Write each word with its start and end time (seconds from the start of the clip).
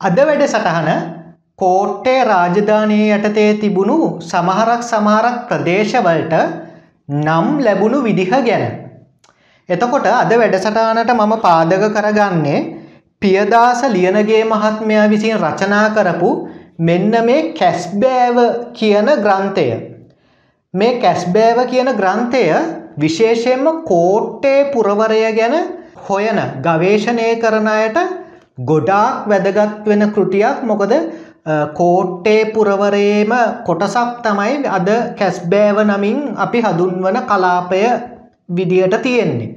අද 0.00 0.18
වැඩ 0.18 0.42
සටහන 0.44 0.86
කෝට්ටේ 1.58 2.20
රාජධානයේ 2.24 3.08
යටතේ 3.16 3.48
තිබුණු 3.54 3.96
සමහරක් 4.22 4.82
සමහරක් 4.82 5.34
ප්‍රදේශවලට 5.48 6.34
නම් 7.16 7.48
ලැබුණු 7.58 7.98
විදිහ 8.00 8.30
ගැන. 8.40 8.64
එතකොට 9.68 10.06
අද 10.12 10.32
වැඩසටානට 10.34 11.12
මම 11.14 11.34
පාදක 11.38 11.84
කරගන්නේ 11.90 12.62
පියදාස 13.22 13.82
ලියනගේ 13.88 14.40
මහත්මයා 14.46 15.04
විසින් 15.06 15.36
රචනා 15.38 15.84
කරපු 15.90 16.30
මෙන්න 16.80 17.12
මේ 17.22 17.52
කැස්බෑව 17.52 18.38
කියන 18.72 19.12
ග්‍රන්ථය. 19.18 19.66
මේ 20.74 20.96
කැස්බෑව 20.98 21.60
කියන 21.66 21.92
ග්‍රන්ථය 21.94 22.42
විශේෂයෙන්ම 22.98 23.68
කෝට්ටේ 23.84 24.64
පුරවරය 24.72 25.20
ගැන 25.34 25.60
හොයන 26.08 26.42
ගවේශණය 26.62 27.30
කරන 27.38 27.70
අයට 27.70 28.00
ගොඩාක් 28.68 29.28
වැදගත් 29.28 29.86
වෙන 29.86 30.02
කෘතියක්. 30.14 30.62
මොකද 30.64 30.92
කෝට්ටේ 31.74 32.52
පුරවරේම 32.54 33.32
කොටසක් 33.66 34.20
තමයි 34.24 34.66
අද 34.68 34.88
කැස්බෑව 35.18 35.78
නමින් 35.90 36.18
අපි 36.36 36.58
හඳුන්වන 36.60 37.18
කලාපය 37.30 37.82
විදියට 38.56 39.02
තියෙන්නේ. 39.02 39.50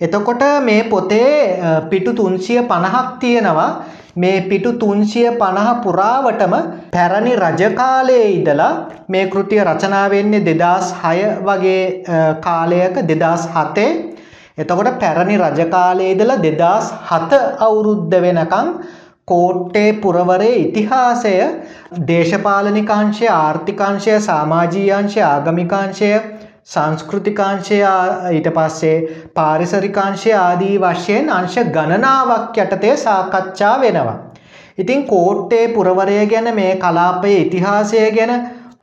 එතකොට 0.00 0.42
මේ 0.62 0.82
පොතේ 0.84 1.58
පිටු 1.90 2.12
තුන්සිය 2.14 2.62
පණහක් 2.62 3.08
තියෙනවා. 3.20 3.70
මේ 4.16 4.40
පිටු 4.50 4.72
තුන්සිය 4.80 5.28
පණහ 5.40 5.70
පුරාවටම 5.84 6.54
පැරණි 6.92 7.32
රජකාලයේ 7.36 8.28
ඉදලා 8.38 8.72
මේ 9.08 9.26
කෘතිය 9.32 9.64
රචනා 9.64 10.06
වෙන්නේ 10.10 10.44
දෙදස් 10.48 10.94
හය 11.02 11.18
වගේ 11.48 11.82
කාලයක 12.46 12.94
දෙදස් 13.10 13.48
හතේ. 13.54 13.90
එතකොට 14.58 14.98
පැරණි 14.98 15.36
රජකාලයේ 15.38 16.12
ඉඳලා 16.12 16.42
දෙදස් 16.42 16.86
හත 17.08 17.40
අවුරුද්ධ 17.60 18.16
වෙනකං 18.20 18.68
කෝට්ටේ 19.28 19.90
පුරවරේ 19.96 20.54
ඉතිහාසය 20.56 21.34
දේශපාලනිකාංශය 22.08 23.26
ආර්ථිකාංශය 23.34 24.16
සාමාජීයංශය 24.20 25.20
ආගමිකාංශය 25.24 26.10
සංස්කෘතිකාංශය 26.66 27.80
ඊට 28.30 28.50
පස්සේ 28.52 28.96
පාරිසරිකාංශය 29.34 30.32
ආදී 30.38 30.76
වශයෙන් 30.80 31.32
අංශ 31.32 31.58
ගණනාවක් 31.70 32.56
යටතේ 32.58 32.96
සාකච්ඡා 32.98 33.74
වෙනවා. 33.80 34.18
ඉතින් 34.78 35.06
කෝට්ටේ 35.06 35.64
පුරවරය 35.70 36.20
ගැන 36.26 36.54
මේ 36.54 36.76
කලාපයේ 36.76 37.40
ඉතිහාසය 37.40 38.06
ගැන 38.12 38.32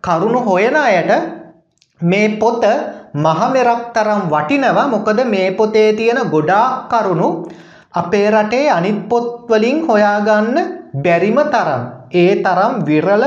කරුණු 0.04 0.40
හොයන 0.42 0.78
අයට 0.78 1.12
මේ 2.02 2.28
පොත 2.38 2.64
මහමෙරක් 3.14 3.94
තරම් 3.96 4.22
වටිනවා. 4.30 4.88
මොකද 4.88 5.20
මේ 5.26 5.52
පොතේ 5.52 5.94
තියෙන 5.94 6.20
ගොඩාක් 6.30 6.90
කරුණු 6.90 7.30
අපේ 7.94 8.32
රටේ 8.32 8.70
අනිත් 8.70 9.10
පොත්වලින් 9.10 9.86
හොයාගන්න 9.88 10.58
බැරිම 11.04 11.40
තරම්. 11.54 11.82
ඒ 12.14 12.42
තරම් 12.44 12.74
විරල 12.88 13.24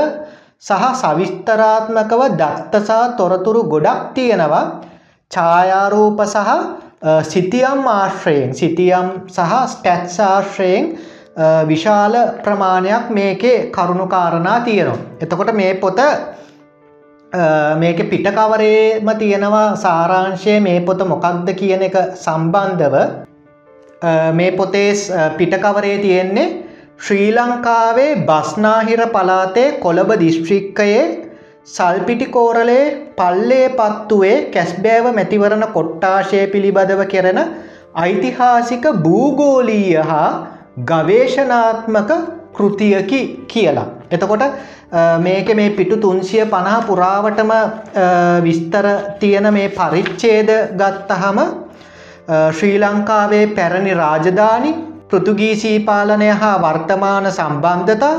සහ 0.59 0.83
සවිස්තරාත්මකව 1.01 2.21
දත්තසා 2.39 3.15
තොරතුරු 3.17 3.63
ගොඩක් 3.63 4.13
තියෙනවා. 4.13 4.65
ඡායාරූප 5.31 6.19
සහ 6.25 6.49
සිතියම් 7.23 7.87
ආශ්‍රයෙන් 7.89 8.53
සිතියම් 8.53 9.07
සහ 9.27 9.53
ස්ටැට්ස් 9.67 10.19
ආශ්‍රයෙන් 10.21 10.85
විශාල 11.67 12.13
ප්‍රමාණයක් 12.43 13.09
මේකේ 13.09 13.71
කරුණුකාරණා 13.71 14.59
තියෙනවා. 14.59 14.99
එතකොට 15.21 15.51
මේ 15.53 15.73
පොත 15.75 15.99
මේක 17.33 18.09
පිටකවරේම 18.09 19.09
තියෙනවා 19.17 19.75
සාරාංශය 19.77 20.59
මේ 20.61 20.79
පොත 20.81 20.99
මොකක්ද 21.05 21.49
කියන 21.53 21.81
එක 21.81 21.95
සම්බන්ධව. 22.15 22.95
මේ 24.33 24.51
පොතේ 24.53 24.93
පිටකවරේ 25.37 25.97
තියෙන්නේ 25.99 26.63
ශ්‍රී 26.99 27.31
ලංකාවේ 27.33 28.25
බස්නාහිර 28.25 29.01
පලාතේ 29.07 29.71
කොළඹ 29.79 30.11
දිස්ත්‍රික්කයේ 30.17 31.27
සල්පිටිකෝරලේ 31.65 33.13
පල්ලේ 33.17 33.69
පත්තුවේ 33.71 34.51
කැස්බෑව 34.51 35.11
මැතිවරණ 35.13 35.67
කොට්ටාශය 35.73 36.47
පිළිබඳව 36.47 37.03
කෙරෙන 37.07 37.39
ඓතිහාසික 37.95 38.85
භූගෝලීය 39.03 40.01
හා 40.03 40.29
ගවේශනාත්මක 40.85 42.11
කෘතියකි 42.57 43.21
කියලා. 43.47 43.87
එතකොට 44.11 44.43
මේක 45.19 45.53
මේ 45.53 45.69
පිටු 45.71 45.97
තුන්සිය 45.97 46.45
පණහා 46.45 46.81
පුරාවටම 46.83 47.51
විස්තර 48.41 48.87
තියෙන 49.19 49.53
මේ 49.53 49.69
පරිච්චේද 49.71 50.51
ගත්තහම 50.75 51.39
ශ්‍රී 52.51 52.77
ලංකාවේ 52.79 53.45
පැරණි 53.49 53.93
රාජධානි 53.95 54.73
පෘතුගීසී 55.09 55.79
පාලනය 55.81 56.29
හා 56.33 56.55
වර්තමාන 56.59 57.31
සම්බන්ධතා 57.31 58.15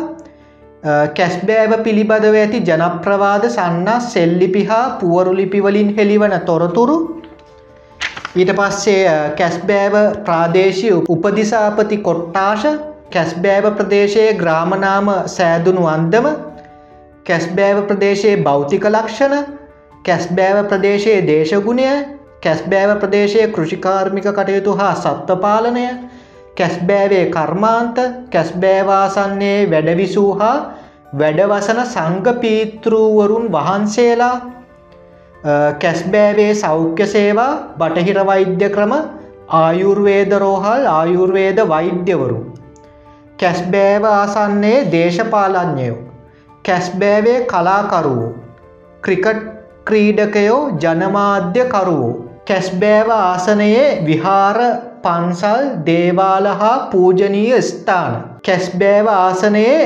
කැස්බෑව 1.13 1.73
පිළිබඳව 1.83 2.37
ඇති 2.37 2.61
ජනප්‍රවාද 2.63 3.45
සන්නස් 3.49 4.13
සෙල්ලිපි 4.13 4.65
හා 4.65 4.85
පුවරුලිපිවලින් 5.01 5.95
හෙළිවන 5.97 6.35
තොරතුරු 6.43 6.99
ඊට 8.37 8.53
පස්සේ 8.55 9.03
කැස්බෑව 9.37 9.97
ප්‍රාදේශය 10.25 10.93
උපදිසාපති 11.09 11.97
කොට්ටාශ 12.01 12.67
කැස්බෑව 13.11 13.67
ප්‍රදේශයේ 13.77 14.33
ග්‍රාමනාම 14.35 15.09
සෑදුණු 15.29 15.85
අන්දම 15.87 16.27
කැස්බෑව 17.27 17.79
ප්‍රදේශයේ 17.87 18.37
භෞතික 18.43 18.85
ලක්ෂණ 18.87 19.45
කැස්බෑව 20.05 20.59
ප්‍රදේශයේ 20.69 21.21
දේශගුණය 21.27 21.89
කැස්බෑව 22.43 22.93
ප්‍රදේශයේ 23.01 23.47
කෘෂිකාර්මික 23.49 24.29
කටයුතු 24.31 24.75
හා 24.75 24.93
සත්වපාලනය 24.97 25.87
කැස්බෑවේ 26.57 27.25
කර්මාන්ත 27.29 27.99
කැස්බෑවාසන්නේ 28.31 29.59
වැඩවිසූ 29.71 30.31
හා 30.35 30.57
වැඩවසන 31.15 31.83
සංග 31.87 32.37
පීතෘවරුන් 32.41 33.47
වහන්සේලා 33.51 34.37
කැස්බෑවේ 35.79 36.53
සෞඛ්‍ය 36.57 37.07
සේවා 37.07 37.53
බටහිර 37.79 38.21
වෛද්‍ය 38.27 38.69
ක්‍රම 38.69 38.95
ආයුර්වේද 39.57 40.33
රෝහල් 40.39 40.89
ආයුර්වේද 40.89 41.59
වෛද්‍යවරු. 41.69 42.41
කැස්බෑව 43.39 44.05
ආසන්නේ 44.05 44.77
දේශපාලඥයෝ 44.93 45.99
කැස්බෑවේ 46.65 47.37
කලාකරුවෝ 47.45 48.31
ක්‍රිකට් 49.03 49.43
ක්‍රීඩකයෝ 49.85 50.63
ජනමාධ්‍යකරුවෝ 50.81 52.13
කැස්බෑව 52.47 53.11
ආසනයේ 53.11 53.85
විහාර 54.07 54.59
පන්සල් 55.03 55.67
දේවාල 55.87 56.49
හා 56.61 56.77
පූජනීය 56.87 57.61
ස්ථාන 57.63 58.17
කැස්බෑව 58.47 59.11
ආසනයේ 59.15 59.83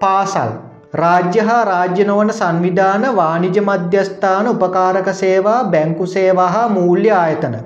පාසල් 0.00 0.50
රාජ්‍ය 0.94 1.44
හා 1.50 1.60
රාජ්‍ය 1.64 2.04
නොවන 2.04 2.32
සංවිධාන 2.32 3.06
වානිජ 3.16 3.60
මධ්‍යස්ථාන 3.60 4.48
උපකාරක 4.48 5.12
සේවා 5.14 5.60
බැංකු 5.66 6.06
සේවා 6.06 6.48
හා 6.48 6.66
මූල්‍ය 6.70 7.14
ආයතන 7.16 7.56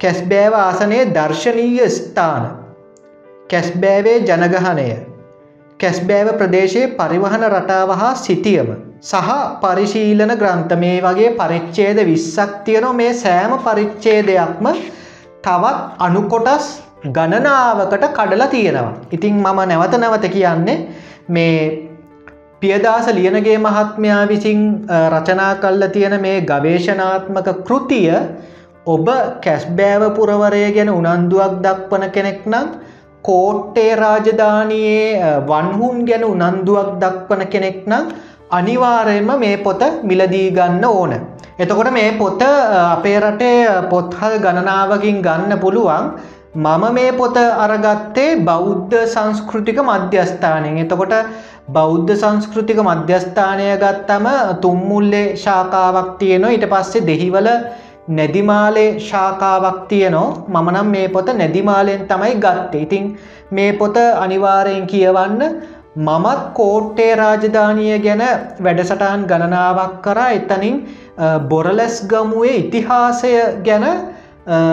කැස්බෑව 0.00 0.56
ආසනයේ 0.58 1.02
දර්ශනීය 1.10 1.90
ස්ථාන 1.90 2.46
කැස්බෑවේ 3.50 4.16
ජනගහනය 4.20 4.86
කැස්බෑව 5.80 6.28
ප්‍රදේශයේ 6.38 6.86
පරිවහන 6.96 7.44
රටාව 7.48 7.90
හා 8.00 8.14
සිටියම 8.16 8.70
සහ 9.02 9.28
පරිශීලන 9.62 10.32
ග්‍රන්ථ 10.34 10.74
මේ 10.76 10.96
වගේ 11.00 11.30
පරිච්චේද 11.36 11.98
විස්සක් 12.04 12.54
තියනො 12.64 12.90
මේ 12.92 13.12
සෑම 13.16 13.52
පරිච්චේදයක්ම 13.58 14.68
තවත් 15.44 15.76
අනුකොටස් 15.98 16.66
ගණනාවකට 17.08 18.06
කඩලා 18.10 18.48
තියෙනවා. 18.48 18.94
ඉතිං 19.12 19.34
මම 19.36 19.60
නැවත 19.64 19.94
නැවත 19.96 20.26
කියන්නේ 20.28 20.76
මේ 21.28 21.60
පියදාස 22.62 23.06
ලියනගේ 23.10 23.58
මහත්මයා 23.58 24.22
විසින් 24.28 24.66
රචනා 25.10 25.52
කල්ල 25.56 25.88
තියෙන 25.88 26.18
මේ 26.20 26.40
ගවේශනාත්මක 26.42 27.48
කෘතිය 27.64 28.10
ඔබ 28.86 29.06
කැස්බෑව 29.44 30.02
පුරවරය 30.18 30.66
ගැන 30.72 30.90
උනන්දුවක් 30.90 31.56
දක්වන 31.62 32.10
කෙනෙක් 32.10 32.42
නම් 32.46 32.68
කෝට්ටේ 33.26 33.90
රාජධානයේ 34.02 35.02
වන්හුන් 35.50 35.98
ගැන 36.08 36.24
උනන්දුවක් 36.26 36.90
දක්වන 37.02 37.42
කෙනෙක් 37.54 37.80
නම් 37.90 38.04
අනිවාරයෙන්ම 38.50 39.30
මේ 39.38 39.56
පොත 39.58 39.82
මිලදී 40.02 40.48
ගන්න 40.50 40.84
ඕන. 40.86 41.12
එතකොට 41.58 41.90
මේ 41.92 42.12
පොත 42.14 42.42
අපේ 42.42 43.18
රටේ 43.20 43.58
පොත්හල් 43.90 44.34
ගණනාවකින් 44.44 45.18
ගන්න 45.22 45.58
පුළුවන්. 45.58 46.06
මම 46.56 46.84
මේ 46.94 47.12
පොත 47.12 47.36
අරගත්තේ 47.64 48.36
බෞද්ධ 48.44 48.94
සංස්කෘතික 49.06 49.78
මධ්‍යස්ථානයෙන්. 49.82 50.78
එතකොට 50.84 51.14
බෞද්ධ 51.68 52.12
සංස්කෘතික 52.14 52.78
මධ්‍යස්ථානය 52.80 53.66
ගත්තම 53.82 54.26
තුම්මුල්ලේ 54.62 55.26
ශාකාවක් 55.36 56.08
තියෙනවා. 56.20 56.54
ඊට 56.54 56.68
පස්සේ 56.72 57.06
දෙහිවල 57.08 57.48
නැදිමාලේ 58.08 58.98
ශාකාවක් 59.00 59.78
තියනෝ 59.88 60.26
මමනම් 60.48 60.90
මේ 60.94 61.08
පොත 61.08 61.28
නැදිමාලෙන් 61.34 62.02
තමයි 62.08 62.34
ගත්තේ. 62.36 62.82
ඉතිං 62.82 63.18
මේ 63.50 63.72
පොත 63.72 63.96
අනිවාරයෙන් 63.96 64.86
කියවන්න 64.86 65.42
මමත් 65.98 66.42
කෝට්ටේ 66.54 67.16
රාජධානය 67.16 67.86
ගැන 67.98 68.22
වැඩසටාන් 68.64 69.24
ගණනාවක් 69.30 69.96
කරා. 70.02 70.30
එතනින් 70.30 70.76
බොරලැස් 71.48 71.96
ගමුවේ 72.06 72.56
ඉතිහාසය 72.56 73.32
ගැන 73.64 73.86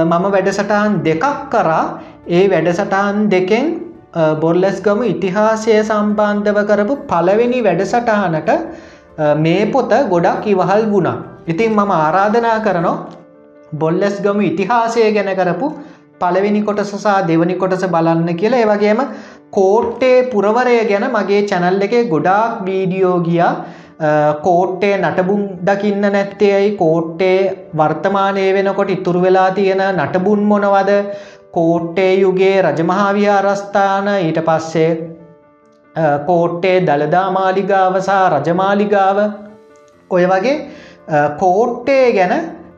මම 0.04 0.26
වැඩසටාන් 0.36 1.00
දෙකක් 1.06 1.26
කරා. 1.50 1.84
ඒ 2.30 2.44
වැඩසටාන් 2.50 3.32
දෙකෙන් 3.32 3.66
බොල්ලස්ගම 4.42 5.02
ඉතිහාසය 5.04 5.72
සම්බන්ධව 5.82 6.60
කරපු 6.70 6.96
පළවෙනි 7.10 7.64
වැඩසටහනට 7.64 8.52
මේ 9.38 9.66
පොත 9.68 9.92
ගොඩක් 10.10 10.46
ඉවහල් 10.46 10.86
වුණා. 10.92 11.18
ඉතින් 11.48 11.72
මම 11.72 11.92
ආරාධනා 11.94 12.60
කරනවා 12.60 13.23
බොල්ලස් 13.82 14.16
ගම 14.26 14.40
ඉතිහාසය 14.50 15.12
ගැන 15.18 15.32
කරපු 15.40 15.68
පළවෙනි 16.22 16.62
කොටස 16.68 16.92
සහ 16.96 17.14
දෙවනි 17.30 17.56
කොටස 17.62 17.86
බලන්න 17.94 18.30
කියලා. 18.42 18.64
ඒවගේම 18.64 19.02
කෝට්ටේ 19.58 20.18
පුරවරය 20.32 20.76
ගැන 20.92 21.06
මගේ 21.16 21.42
චැනල් 21.52 21.86
එක 21.88 21.96
ගොඩාක් 22.14 22.60
වීඩියෝ 22.68 23.18
ගියා. 23.28 23.54
කෝට්ටේ 24.46 24.96
නටබුන් 24.98 25.42
දකින්න 25.68 26.06
නැත්තේයි 26.16 26.72
කෝට්ටේ 26.82 27.38
වර්තමානය 27.80 28.46
වෙනකොට 28.56 28.94
ඉතුරු 28.96 29.22
වෙලා 29.26 29.50
තියෙන 29.58 29.84
නටබුන් 29.90 30.42
මොනවද? 30.52 30.92
කෝට්ටේ 31.52 32.14
යුගේ 32.24 32.56
රජමහාවිහාරස්ථාන. 32.62 34.08
ඊට 34.28 34.40
පස්සේ 34.48 34.92
කෝට්ටේ 36.26 36.78
දළදා 36.88 37.28
මාලිගාවසා 37.32 38.26
රජමාලිගාව. 38.36 39.18
ඔය 40.10 40.26
වගේ 40.32 40.58
කෝට්ටේ 41.40 42.06
ගැන 42.18 42.34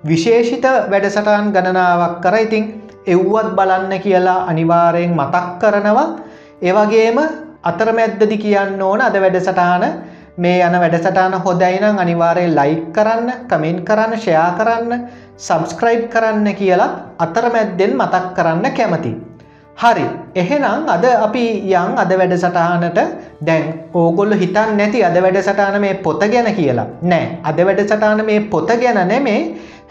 විශේෂිත 0.05 0.65
වැඩසටාන් 0.91 1.51
ගණනාවක් 1.51 2.21
කර. 2.21 2.35
ඉතිං 2.37 2.63
එව්වත් 3.07 3.55
බලන්න 3.55 3.99
කියලා 3.99 4.45
අනිවාරයෙන් 4.47 5.13
මතක් 5.13 5.59
කරනවා. 5.59 6.07
ඒවගේම 6.61 7.19
අතරමැද්දදි 7.63 8.37
කියන්න 8.37 8.81
ඕන 8.81 9.01
අද 9.01 9.17
වැඩසටාන 9.17 9.85
මේ 10.37 10.59
යන 10.61 10.79
වැඩසටාන 10.79 11.33
හොදයිනම් 11.39 11.97
අනිවාරයෙන් 11.97 12.55
ලයික් 12.55 12.91
කරන්න 12.93 13.31
කමෙන්් 13.47 13.77
කරන්න 13.83 14.17
ෂයා 14.17 14.49
කරන්න 14.57 15.07
සබස්ක්‍රයිබ් 15.37 16.03
කරන්න 16.09 16.53
කියලා 16.55 16.91
අතරමැද්දෙන් 17.19 17.95
මතක් 17.95 18.35
කරන්න 18.35 18.71
කැමති. 18.71 19.13
හරි. 19.77 20.05
එහෙනම් 20.35 20.87
අද 20.87 21.05
අපි 21.17 21.45
යං 21.73 21.97
අද 21.97 22.11
වැඩසටානට 22.13 22.99
දැන් 23.41 23.63
ඕගොල්ල 23.93 24.33
හිතන් 24.33 24.77
නැති 24.77 25.03
අද 25.03 25.17
වැඩසටාන 25.17 25.81
මේ 25.81 25.93
පොත 25.95 26.19
ගැන 26.25 26.49
කියලා. 26.55 26.87
නෑ. 27.03 27.39
අද 27.43 27.59
වැඩසටාන 27.59 28.25
මේ 28.25 28.39
පොත 28.41 28.67
ගැන 28.75 28.99
නෙමේ. 29.07 29.41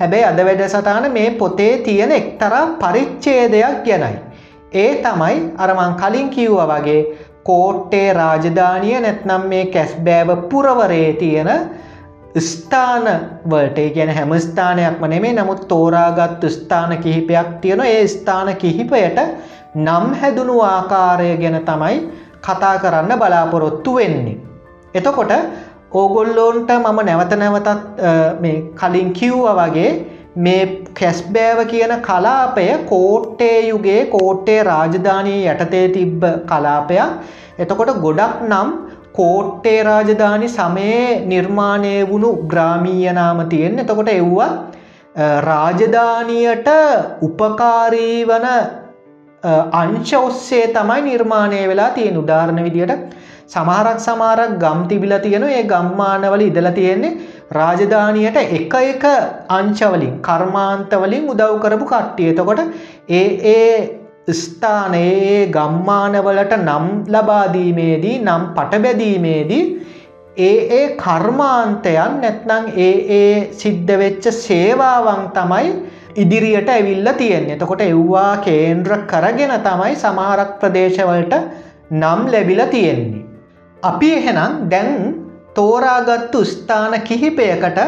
හැබැයි 0.00 0.24
අද 0.24 0.40
වැඩසටාන 0.40 1.12
මේ 1.12 1.30
පොතේ 1.32 1.78
තියෙන 1.78 2.12
එක්තරා 2.12 2.66
පරිච්චේදයක් 2.78 3.84
ගැනයි. 3.84 4.18
ඒ 4.74 4.90
තමයි 4.96 5.36
අරමං 5.58 5.94
කලින් 5.94 6.28
කිව්ව 6.30 6.58
වගේ 6.70 7.00
කෝට්ටේ 7.44 8.12
රාජධානිය 8.12 9.00
නැත්නම් 9.00 9.48
මේ 9.48 9.64
කැස්බෑව 9.66 10.30
පුරවරේ 10.50 11.12
තියෙන 11.14 11.50
ස්ථාන 12.40 13.04
වලට. 13.50 13.78
ගැන 13.94 14.10
හැම 14.10 14.32
ස්ථානයක්ම 14.40 15.04
නෙමේ. 15.06 15.32
නමුත් 15.32 15.68
තෝරාගත් 15.68 16.48
ස්ථාන 16.50 16.96
කිහිපයක් 16.98 17.60
තියෙන 17.60 17.80
ඒ 17.82 18.06
ස්ථාන 18.08 18.56
කිහිපයට 18.56 19.20
නම් 19.76 20.06
හැදුණු 20.14 20.56
ආකාරය 20.62 21.30
ගැන 21.36 21.60
තමයි 21.62 21.96
කතා 22.40 22.74
කරන්න 22.78 23.18
බලාපොරොත්තු 23.18 23.94
වෙන්නේ. 23.94 24.36
එතකොට 24.94 25.32
ඕගොල්ලෝන්ට 25.92 26.70
මම 26.72 26.98
නැවත 27.02 27.32
නැවතත් 27.34 27.68
මේ 28.40 28.56
කලින් 28.74 29.12
කිව්ව 29.12 29.46
වගේ 29.58 29.90
මේ 30.38 30.62
කැස්බෑව 30.92 31.60
කියන 31.66 31.94
කලාපය 32.00 32.66
කෝට්ටේ 32.86 33.58
යුගේ 33.68 34.00
කෝට්ටේ 34.06 34.60
රාජධානී 34.64 35.40
යටතේ 35.48 35.86
තිබ්බ 35.88 36.24
කලාපයක් 36.46 37.58
එතකොට 37.58 37.92
ගොඩක් 37.98 38.42
නම් 38.42 38.70
කෝට්ටේ 39.12 39.80
රාජධානි 39.82 40.48
සමයේ 40.50 41.20
නිර්මාණය 41.24 41.94
වුණු 42.08 42.30
ග්‍රාමීය 42.46 43.12
නාම 43.12 43.42
තියෙන් 43.48 43.78
එතකොට 43.78 44.10
එව්වා 44.12 44.50
රාජධානියට 45.42 46.70
උපකාරී 47.22 48.26
වන 48.26 48.48
අංශ 49.74 50.14
ඔස්සේ 50.18 50.66
තමයි 50.68 51.00
නිර්මාණය 51.02 51.60
වෙලා 51.68 51.90
තියෙන 51.90 52.16
උදාරණ 52.16 52.60
විදියට 52.62 52.94
සමහරක් 53.46 53.98
සමාරක් 53.98 54.52
ගම් 54.58 54.80
තිබිල 54.88 55.14
තියෙන 55.18 55.44
ඒ 55.50 55.62
ගම්මානවල 55.64 56.42
ඉදල 56.42 56.68
තියෙන්නේ 56.70 57.16
රාජධානයට 57.52 58.38
එක 58.52 58.74
එක 58.84 59.04
අංචවලින් 59.50 60.14
කර්මාන්තවලින් 60.20 61.28
උදව් 61.28 61.60
කරපු 61.60 61.86
කට්ටිය. 61.86 62.30
එතකොට 62.32 62.60
ඒ 63.10 63.26
ඒ 63.50 64.34
ස්ථානයේ 64.34 65.40
ගම්මානවලට 65.48 66.54
නම් 66.58 66.86
ලබාදීමේදී 67.06 68.16
නම් 68.20 68.44
පටබැදීමේදී 68.56 69.64
ඒ 70.38 70.54
ඒ 70.70 70.86
කර්මාන්තයන් 70.96 72.14
නැත්නං 72.20 72.64
ඒ 72.78 72.94
ඒ 73.14 73.34
සිද්ධ 73.52 73.92
වෙච්ච 73.98 74.24
සේවාවන් 74.38 75.22
තමයි 75.30 75.68
ඉදිරියට 76.16 76.68
ඇවිල්ල 76.68 77.08
තියෙන් 77.18 77.46
එතකොට 77.50 77.82
එව්වා 77.82 78.32
කේන්ද්‍ර 78.46 78.92
කරගෙන 79.10 79.52
තමයි 79.66 79.94
සමහරක් 79.96 80.50
ප්‍රදේශවලට 80.60 81.34
නම් 81.92 82.20
ලැබිල 82.32 82.62
තියෙන්නේ. 82.70 83.24
අපි 83.82 84.10
එහෙනම් 84.12 84.52
දැන් 84.70 84.90
තෝරාගත්තු 85.54 86.44
ස්ථාන 86.44 86.94
කිහිපයකට 87.02 87.80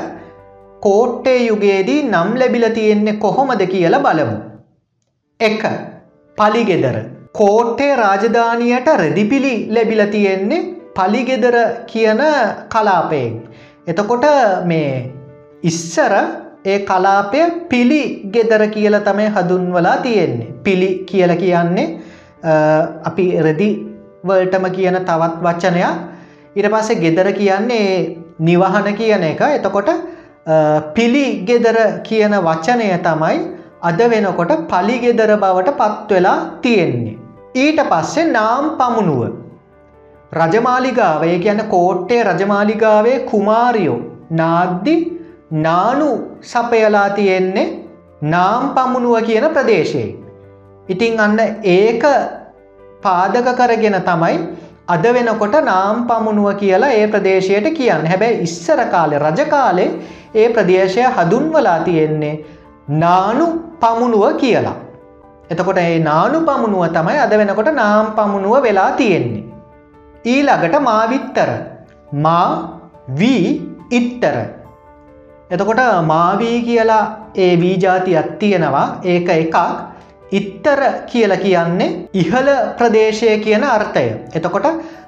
කෝට්ටේ 0.82 1.38
යුගයේදී 1.40 2.00
නම් 2.04 2.32
ලැබිල 2.36 2.66
තියෙන්නේ 2.70 3.20
කොහොමද 3.24 3.62
කියලා 3.66 4.04
බලමු. 4.06 4.36
එක 5.40 5.62
පලිගෙදර 6.38 6.96
කෝට්ටේ 7.34 7.92
රාජධානයට 7.96 8.88
රෙදිපිලි 8.96 9.54
ලැබිල 9.70 10.02
තියෙන්නේ 10.06 10.66
පලිගෙදර 10.96 11.56
කියන 11.86 12.22
කලාපයෙන්. 12.68 13.32
එතකොට 13.86 14.26
මේ 14.64 14.90
ඉස්සර 15.62 16.14
ඒ 16.66 16.78
කලාපය 16.88 17.40
පිළි 17.70 18.02
ගෙදර 18.34 18.62
කියල 18.74 18.96
තමයි 19.08 19.28
හදුන්වලා 19.36 19.96
තියෙන්නේ. 20.04 20.52
පිළි 20.64 20.90
කියල 21.10 21.32
කියන්නේ 21.42 21.86
අපි 23.04 23.26
රෙදි 23.46 23.70
වලටම 24.24 24.66
කියන 24.76 24.98
තවත් 25.08 25.34
වචනයක් 25.46 25.94
ඉට 26.56 26.68
පස්සේ 26.74 27.00
ගෙදර 27.04 27.28
කියන්නේ 27.32 27.90
නිවහන 28.40 28.88
කියන 29.00 29.24
එක 29.32 29.42
එතකොට 29.48 29.90
පිළි 30.96 31.26
ගෙදර 31.48 31.78
කියන 32.02 32.34
වචනය 32.48 32.90
තමයි 33.06 33.38
අද 33.82 34.00
වෙනකොට 34.12 34.52
පලිගෙදර 34.70 35.32
බවට 35.42 35.78
පත්වෙලා 35.80 36.38
තියෙන්නේ. 36.62 37.16
ඊට 37.54 37.80
පස්සේ 37.90 38.30
නාම් 38.30 38.64
පමුණුව. 38.78 39.22
රජමාලිගාවේ 40.32 41.36
ගැන 41.44 41.60
කෝට්ටේ 41.74 42.22
රජමාලිගාවේ 42.24 43.18
කුමාරියෝ 43.30 43.98
නාද්දි 44.32 44.94
නානු 45.50 46.38
සපයලා 46.42 47.10
තියෙන්නේ 47.10 47.66
නාම් 48.24 48.74
පමුණුව 48.74 49.20
කියන 49.22 49.44
ප්‍රදේශයේ. 49.50 50.16
ඉතිං 50.88 51.20
අන්න 51.20 51.38
ඒක 51.64 52.04
පාදක 53.02 53.48
කරගෙන 53.56 53.98
තමයි 54.02 54.38
අද 54.88 55.02
වෙනකොට 55.08 55.54
නාම් 55.64 56.06
පමුණුව 56.06 56.54
කියලා 56.54 56.92
ඒ 56.92 57.06
ප්‍රදේශයට 57.06 57.68
කියන්න 57.74 58.06
හැබැයි 58.06 58.42
ඉස්සර 58.42 58.82
කාලෙ 58.90 59.18
රජකාලේ 59.18 59.88
ඒ 60.34 60.48
ප්‍රදේශය 60.48 61.02
හදුන්වලා 61.16 61.78
තියෙන්නේ 61.84 62.34
නානු 62.88 63.46
පමුණුව 63.80 64.36
කියලා. 64.36 64.76
එතකොට 65.50 65.78
ඒ 65.78 65.98
නානු 66.00 66.40
පමුණුව 66.40 66.86
තමයි 66.88 67.18
අද 67.18 67.38
වෙනකොට 67.38 67.70
නාම් 67.74 68.12
පමුණුව 68.12 68.62
වෙලා 68.62 68.90
තියෙන්නේ. 68.92 69.44
ඊළඟට 70.24 70.76
මාවිත්තර 70.80 71.50
මා 72.12 72.50
වී 73.18 73.46
ඉත්තර. 73.92 74.55
එතකොට 75.50 75.80
මාවී 76.04 76.62
කියලා 76.62 77.04
ඒ 77.36 77.52
වීජාතියක් 77.60 78.30
තියෙනවා 78.38 78.86
ඒක 79.04 79.28
එකක් 79.30 79.56
ඉත්තර 80.32 80.80
කියල 81.06 81.32
කියන්නේ 81.36 82.08
ඉහළ 82.14 82.50
ප්‍රදේශය 82.78 83.38
කියන 83.38 83.64
අර්ථය. 83.66 84.06
එතකොට 84.34 84.66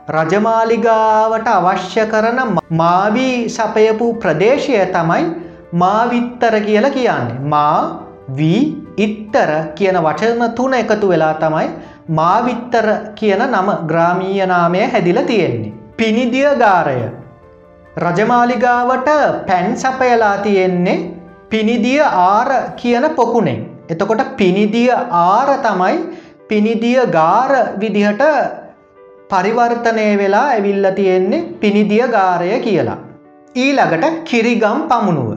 රජමාලිගාවට 0.08 1.48
අවශ්‍ය 1.48 2.06
කරන 2.06 2.38
මාවී 2.72 3.48
සපයපු 3.48 4.14
ප්‍රදේශය 4.14 4.78
තමයි 4.88 5.24
මාවිත්තර 5.72 6.60
කියල 6.60 6.90
කියන්නේ. 6.90 7.38
මා 7.44 8.06
වී 8.36 8.62
ඉත්තර 8.98 9.50
කියන 9.74 9.96
වචන 9.98 10.52
තුන 10.54 10.74
එකතු 10.74 11.08
වෙලා 11.08 11.34
තමයි 11.34 11.68
මාවිත්තර 12.10 12.86
කියන 13.14 13.42
නම 13.44 13.68
ග්‍රාමීය 13.86 14.46
නාමය 14.46 14.86
හැදිල 14.86 15.22
තියෙන්නේ. 15.26 15.72
පිනිදිය 15.96 16.50
ගාරය. 16.58 16.98
රජමාලිගාවට 17.98 19.08
පැන් 19.46 19.76
සපයලා 19.76 20.36
තියෙන්නේ 20.38 20.96
පිනිදිය 21.50 22.00
ආර 22.00 22.50
කියන 22.76 23.04
පොකුණෙන්. 23.16 23.60
එතකොට 23.88 24.22
පිනිදිය 24.36 24.90
ආර 25.20 25.48
තමයි 25.58 25.96
පිනිදිය 26.48 27.00
ගාර 27.16 27.52
විදිහට 27.80 28.22
පරිවර්තනය 29.30 30.06
වෙලා 30.18 30.46
ඇවිල්ල 30.46 30.86
තියෙන්නේ 30.94 31.44
පිනිදිය 31.60 32.04
ගාරය 32.08 32.60
කියලා. 32.60 32.98
ඊළඟට 33.56 34.22
කිරිගම් 34.24 34.80
පමුණුව. 34.90 35.30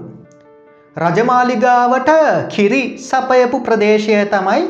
රජමාලිගාවට 0.95 2.11
කිරි 2.49 2.83
සපයපු 2.99 3.59
ප්‍රදේශය 3.59 4.23
තමයි 4.27 4.63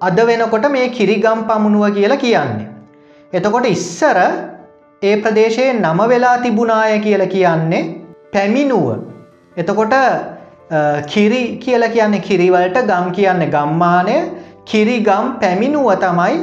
අද 0.00 0.18
වෙනකොට 0.28 0.66
මේ 0.70 0.88
කිරිගම් 0.88 1.46
පමුණුව 1.48 1.94
කියලා 1.94 2.22
කියන්නේ. 2.26 2.72
එතකොට 3.32 3.66
ඉස්සර 3.66 4.18
ඒ 5.02 5.14
ප්‍රදේශයේ 5.16 5.72
නම 5.74 6.00
වෙලා 6.10 6.36
තිබුණාය 6.38 6.98
කියල 7.00 7.22
කියන්නේ 7.34 7.82
පැමිණුව. 8.34 8.86
එතකොට 9.56 9.94
කිරි 11.06 11.42
කියල 11.56 11.84
කියන්නේ 11.88 12.24
කිරිවලට 12.28 12.78
ගම් 12.90 13.08
කියන්නේ 13.12 13.52
ගම්මානය 13.54 14.16
කිරිගම් 14.66 15.26
පැමිණුව 15.40 15.88
තමයි 16.04 16.36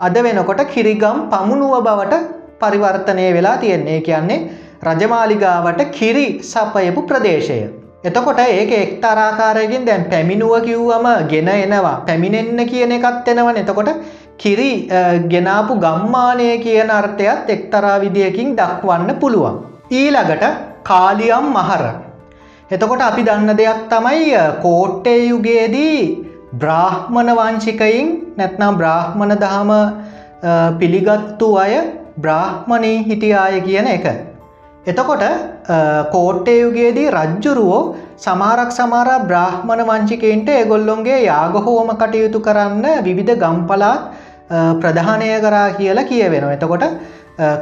අද 0.00 0.16
වෙනකොට 0.26 0.62
කිරිගම් 0.74 1.18
පමුණුව 1.32 1.76
බවට 1.80 2.22
පරිවර්තනය 2.60 3.28
වෙලා 3.34 3.56
තියෙන්නේ 3.56 4.00
කියන්නේ 4.00 4.40
රජමාලිගාවට 4.82 5.80
කිරි 5.90 6.26
සපයපු 6.44 7.02
ප්‍රදේශය. 7.02 7.58
එතකොට 8.04 8.40
ඒක 8.40 8.72
එක්තරාකාරයකින් 8.74 9.86
දැන් 9.86 10.04
පැමිණුව 10.04 10.54
කිව්වම 10.64 11.06
ගෙන 11.28 11.48
එනවා 11.50 11.96
පැමිණෙන්න 12.06 12.60
කියන 12.66 12.92
එකත් 12.92 13.28
එෙනවන 13.28 13.60
එතකොට 13.60 13.90
කිරි 14.38 14.88
ගෙනාපු 15.28 15.74
ගම්මානය 15.76 16.48
කියන 16.58 16.90
අර්ථයත් 16.90 17.50
එක්තරා 17.50 18.00
විදියකින් 18.00 18.56
දක්වන්න 18.56 19.20
පුළුවන්. 19.20 19.56
ඊළඟට 19.90 20.44
කාලියම් 20.82 21.46
මහර. 21.52 21.84
එතකොට 22.70 23.02
අපි 23.02 23.22
දන්න 23.22 23.56
දෙයක් 23.56 23.80
තමයි 23.88 24.32
කෝට්ටේ 24.62 25.20
යුගයේදී 25.28 26.00
බ්‍රාහ්මණ 26.54 27.30
වංශිකයින් 27.38 28.08
නැත්නම් 28.36 28.76
බ්‍රාහ්මණ 28.76 29.36
දහම 29.36 29.70
පිළිගත්තු 30.78 31.48
අය 31.56 31.74
බ්‍රාහ්මණී 32.18 32.98
හිටියාය 33.08 33.60
කියන 33.60 33.86
එක. 33.88 34.31
එතකොට 34.86 35.24
කෝට්ටයුගේදී 36.12 37.10
රජ්ජුරුවෝ 37.10 37.82
සමාරක් 38.18 38.70
සමාර 38.72 39.08
බ්‍රාහ්මණ 39.28 39.82
වංචිකයින්ට 39.90 40.48
එගොල්ලොන්ගේ 40.54 41.18
යාගහෝම 41.22 41.90
කටයුතු 41.94 42.40
කරන්න 42.40 42.86
විවිධ 43.04 43.34
ගම්පලාත් 43.36 44.02
ප්‍රධානය 44.82 45.28
කරා 45.40 45.68
කියලා 45.78 46.04
කියවෙන. 46.04 46.44
එතකොට 46.56 46.84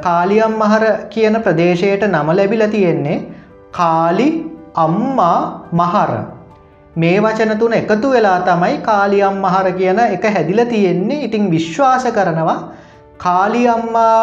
කාලියම් 0.03 0.55
මහර 0.62 0.85
කියන 1.11 1.37
ප්‍රදේශයට 1.47 2.09
නම 2.09 2.29
ලැබිල 2.33 2.65
තියෙන්නේ 2.69 3.19
කාලි 3.73 4.29
අම්මා 4.77 5.39
මහර. 5.73 6.11
මේ 6.97 7.17
වචන 7.21 7.59
තුන 7.59 7.73
එකතු 7.75 8.11
වෙලා 8.11 8.39
තමයි 8.43 8.77
කාලියම් 8.83 9.37
මහර 9.45 9.67
කියන 9.73 9.99
එක 10.07 10.25
හැදිල 10.27 10.61
තියෙන්නේ 10.67 11.25
ඉතිං 11.27 11.50
විශ්වාස 11.50 12.05
කරනවා 12.11 12.61
කාලියම්මා 13.19 14.21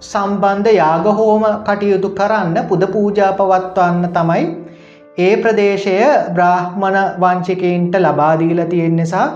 සම්බන්ධ 0.00 0.68
යාගහෝම 0.72 1.44
කටයුතු 1.64 2.08
කරන්න 2.10 2.56
පුද 2.68 2.82
පූජා 2.92 3.30
පවත්වන්න 3.32 4.04
තමයි 4.12 4.44
ඒ 5.18 5.32
ප්‍රදේශය 5.36 5.94
බ්‍රාහ්මණ 6.34 6.98
වංචිකයින්ට 7.20 7.98
ලබාදීල 7.98 8.60
තියෙන 8.66 8.94
නිසා 8.96 9.26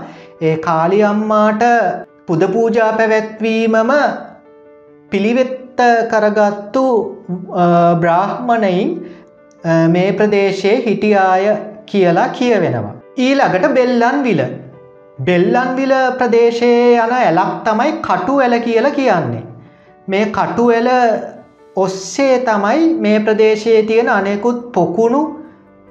ඒ 0.41 0.55
කාලියම්මාට 0.59 1.65
පුද 2.27 2.47
පූජා 2.47 2.91
පැවැත්වීමම 2.93 3.91
පිළිවෙත්ත 5.11 5.81
කරගත්තු 6.09 6.85
බ්‍රාහ්මණයින් 7.99 8.89
මේ 9.89 10.09
ප්‍රදේශයේ 10.13 10.81
හිටියාය 10.85 11.45
කියලා 11.85 12.27
කියවෙනවා. 12.31 12.93
ඊළඟට 13.17 13.73
බෙල්ලන් 13.73 14.23
විල. 14.23 14.43
බෙල්ලන් 15.19 15.75
විල 15.75 15.93
ප්‍රදේශයේ 16.17 16.91
යන 16.97 17.13
ඇලක් 17.13 17.51
තමයි 17.65 17.91
කටු 18.01 18.39
ඇල 18.39 18.55
කියල 18.61 18.89
කියන්නේ. 18.91 19.43
මේ 20.07 20.25
කටුවෙල 20.31 20.89
ඔස්සේ 21.75 22.35
තමයි 22.39 22.93
මේ 22.95 23.19
ප්‍රදේශයේ 23.19 23.83
තියෙන 23.83 24.09
අනෙකුත් 24.09 24.59
පොකුණු 24.73 25.21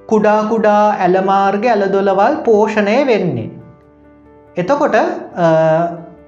කුඩා 0.08 0.40
කුඩා 0.44 0.84
ඇලමාර්ග 0.98 1.64
ඇලදොලවල් 1.66 2.36
පෝෂණය 2.44 2.96
වෙන්නේ. 3.06 3.50
එතකොට 4.56 4.96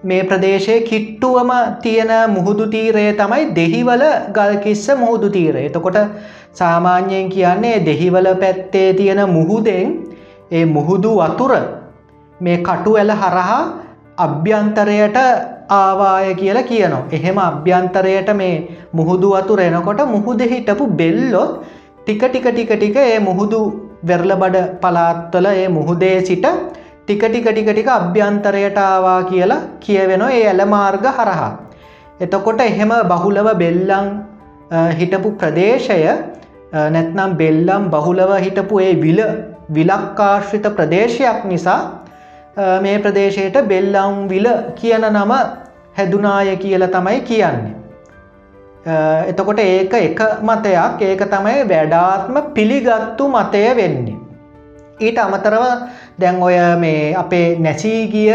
මේ 0.04 0.22
ප්‍රදේශයේ 0.22 0.80
කිට්ටුවම 0.80 1.50
තියෙන 1.82 2.12
මුහුදු 2.30 2.66
තීරය 2.66 3.04
තමයි 3.12 3.44
දෙහිවල 3.54 4.04
ගල්කිස්ස 4.32 4.86
මුහුදු 4.96 5.30
තීරය. 5.30 5.66
එතකොට 5.66 5.98
සාමාන්‍යයෙන් 6.52 7.28
කියන්නේ 7.28 7.76
දෙහිවල 7.86 8.28
පැත්තේ 8.42 8.88
තියෙන 8.94 9.22
මුහුදෙන් 9.30 9.88
ඒ 10.50 10.64
මුහුදු 10.66 11.12
වතුර 11.20 11.52
මේ 12.40 12.58
කටු 12.58 12.96
ඇල 12.96 13.12
හරහා 13.14 13.62
අභ්‍යන්තරයට 14.18 15.18
ආවාය 15.70 16.34
කියලා 16.34 16.62
කියනවා. 16.62 17.04
එහෙම 17.12 17.38
අභ්‍යන්තරයට 17.38 18.30
මේ 18.36 18.54
මුහුදු 18.92 19.30
වතුර 19.30 19.60
එනකොට 19.60 20.00
මුහුද 20.06 20.40
හිටපු 20.52 20.86
බෙල්ලොත් 21.00 21.52
ටික 22.04 22.24
ටික 22.24 22.46
ටික 22.48 22.72
ටික 22.72 22.96
ඒ 22.98 23.18
මුහුදු 23.18 23.60
වෙරලබඩ 24.06 24.56
පලාත්වල 24.82 25.46
ඒ 25.46 25.68
මුහුදේ 25.68 26.16
සිට 26.20 26.46
ටික 27.06 27.24
ටික 27.24 27.48
ටික 27.48 27.68
ටික 27.70 27.88
අභ්‍යන්තරයට 27.90 28.78
ආවා 28.78 29.20
කියලා 29.30 29.62
කියවෙනවා 29.80 30.30
ඒ 30.30 30.44
ඇල 30.48 30.62
මාර්ග 30.66 31.06
හරහා. 31.18 31.50
එතකොට 32.20 32.60
එහෙම 32.60 32.92
බහුලව 33.12 33.48
බෙල්ලං 33.58 34.08
හිටපු 34.98 35.30
ප්‍රදේශය 35.40 36.00
නැත්නම් 36.94 37.36
බෙල්ලම් 37.36 37.90
බහුලව 37.90 38.30
හිටපු 38.38 38.80
ඒ 38.80 38.94
විල 39.02 39.20
විලක්කාශ්‍රිත 39.70 40.66
ප්‍රදේශයක් 40.76 41.44
නිසා 41.44 41.80
මේ 42.56 42.98
ප්‍රදේශයට 42.98 43.56
බෙල්ලම් 43.66 44.28
විල 44.28 44.46
කියන 44.76 45.06
නම 45.10 45.32
හැදුනාය 45.96 46.56
කියල 46.56 46.86
තමයි 46.88 47.20
කියන්නේ. 47.22 47.74
එතකොට 49.28 49.60
ඒක 49.60 49.94
එක 49.94 50.20
මතයක් 50.42 51.02
ඒක 51.02 51.24
තමයි 51.28 51.64
වැඩාත්ම 51.66 52.36
පිළිගත්තු 52.54 53.28
මතය 53.28 53.64
වෙන්නේ. 53.76 54.18
ඊට 55.00 55.18
අමතරව 55.18 55.64
දැන් 56.18 56.42
ඔය 56.42 56.56
මේ 56.78 57.14
අපේ 57.14 57.58
නැසී 57.58 58.00
ගිය 58.08 58.32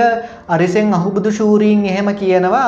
අරිසෙන් 0.49 0.93
අහුබුදු 0.93 1.31
ශූරීන් 1.31 1.85
එහෙම 1.85 2.09
කියනවා 2.15 2.67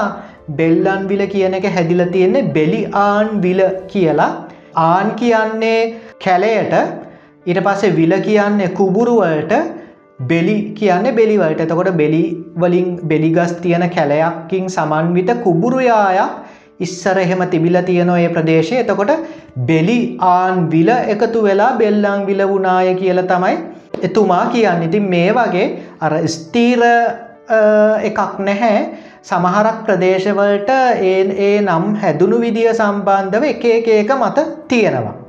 බෙල්ලන් 0.49 1.07
විල 1.07 1.25
කියන 1.27 1.53
එක 1.53 1.67
හැදිල 1.67 2.05
තියෙන්නේ 2.07 2.47
බෙලි 2.53 2.81
ආන් 2.93 3.41
විල 3.41 3.61
කියලා 3.87 4.31
ආන් 4.77 5.11
කියන්නේ 5.15 5.79
කැලයට 6.23 6.73
ඊට 7.45 7.63
පස්සේ 7.63 7.95
විල 7.95 8.15
කියන්නේ 8.21 8.69
කුබුරුවලට 8.69 9.80
බෙලි 10.27 10.73
කියන්නේ 10.73 11.11
බෙලිවලට 11.13 11.61
එතකොට 11.61 11.91
බෙලි 11.97 12.23
වලින් 12.55 12.99
බෙලිගස් 13.03 13.53
තියෙන 13.55 13.89
කැලයක්කින් 13.89 14.69
සමන්විත 14.69 15.31
කුබුරුයායක් 15.43 16.31
ඉස්සර 16.79 17.17
එහෙම 17.17 17.41
තිබිල 17.49 17.77
තියෙන 17.83 18.09
ඒ 18.09 18.29
ප්‍රදේශය. 18.29 18.75
එතකොට 18.75 19.11
බෙලි 19.67 20.17
ආන් 20.19 20.69
විල 20.71 20.89
එකතු 20.89 21.43
වෙලා 21.43 21.77
බෙල්ලං 21.77 22.25
විල 22.25 22.41
වුණාය 22.43 22.95
කියල 22.95 23.21
තමයි 23.23 23.57
එතුමා 24.01 24.45
කියන්න. 24.47 24.83
ඉතින් 24.83 25.03
මේ 25.05 25.31
වගේ 25.31 25.67
අර 25.99 26.13
ස්තීර 26.27 26.83
එකක් 28.01 28.39
නැහැ. 28.39 28.77
සමහරක් 29.23 29.83
ප්‍රදේශවලට 29.85 30.69
ඒ 31.01 31.19
ඒ 31.39 31.57
නම් 31.61 31.95
හැදුණු 31.95 32.39
විදිිය 32.39 32.73
සම්බන්ධව 32.73 33.43
එක 33.45 33.65
එක 33.95 34.15
මත 34.15 34.47
තියෙනවා. 34.67 35.20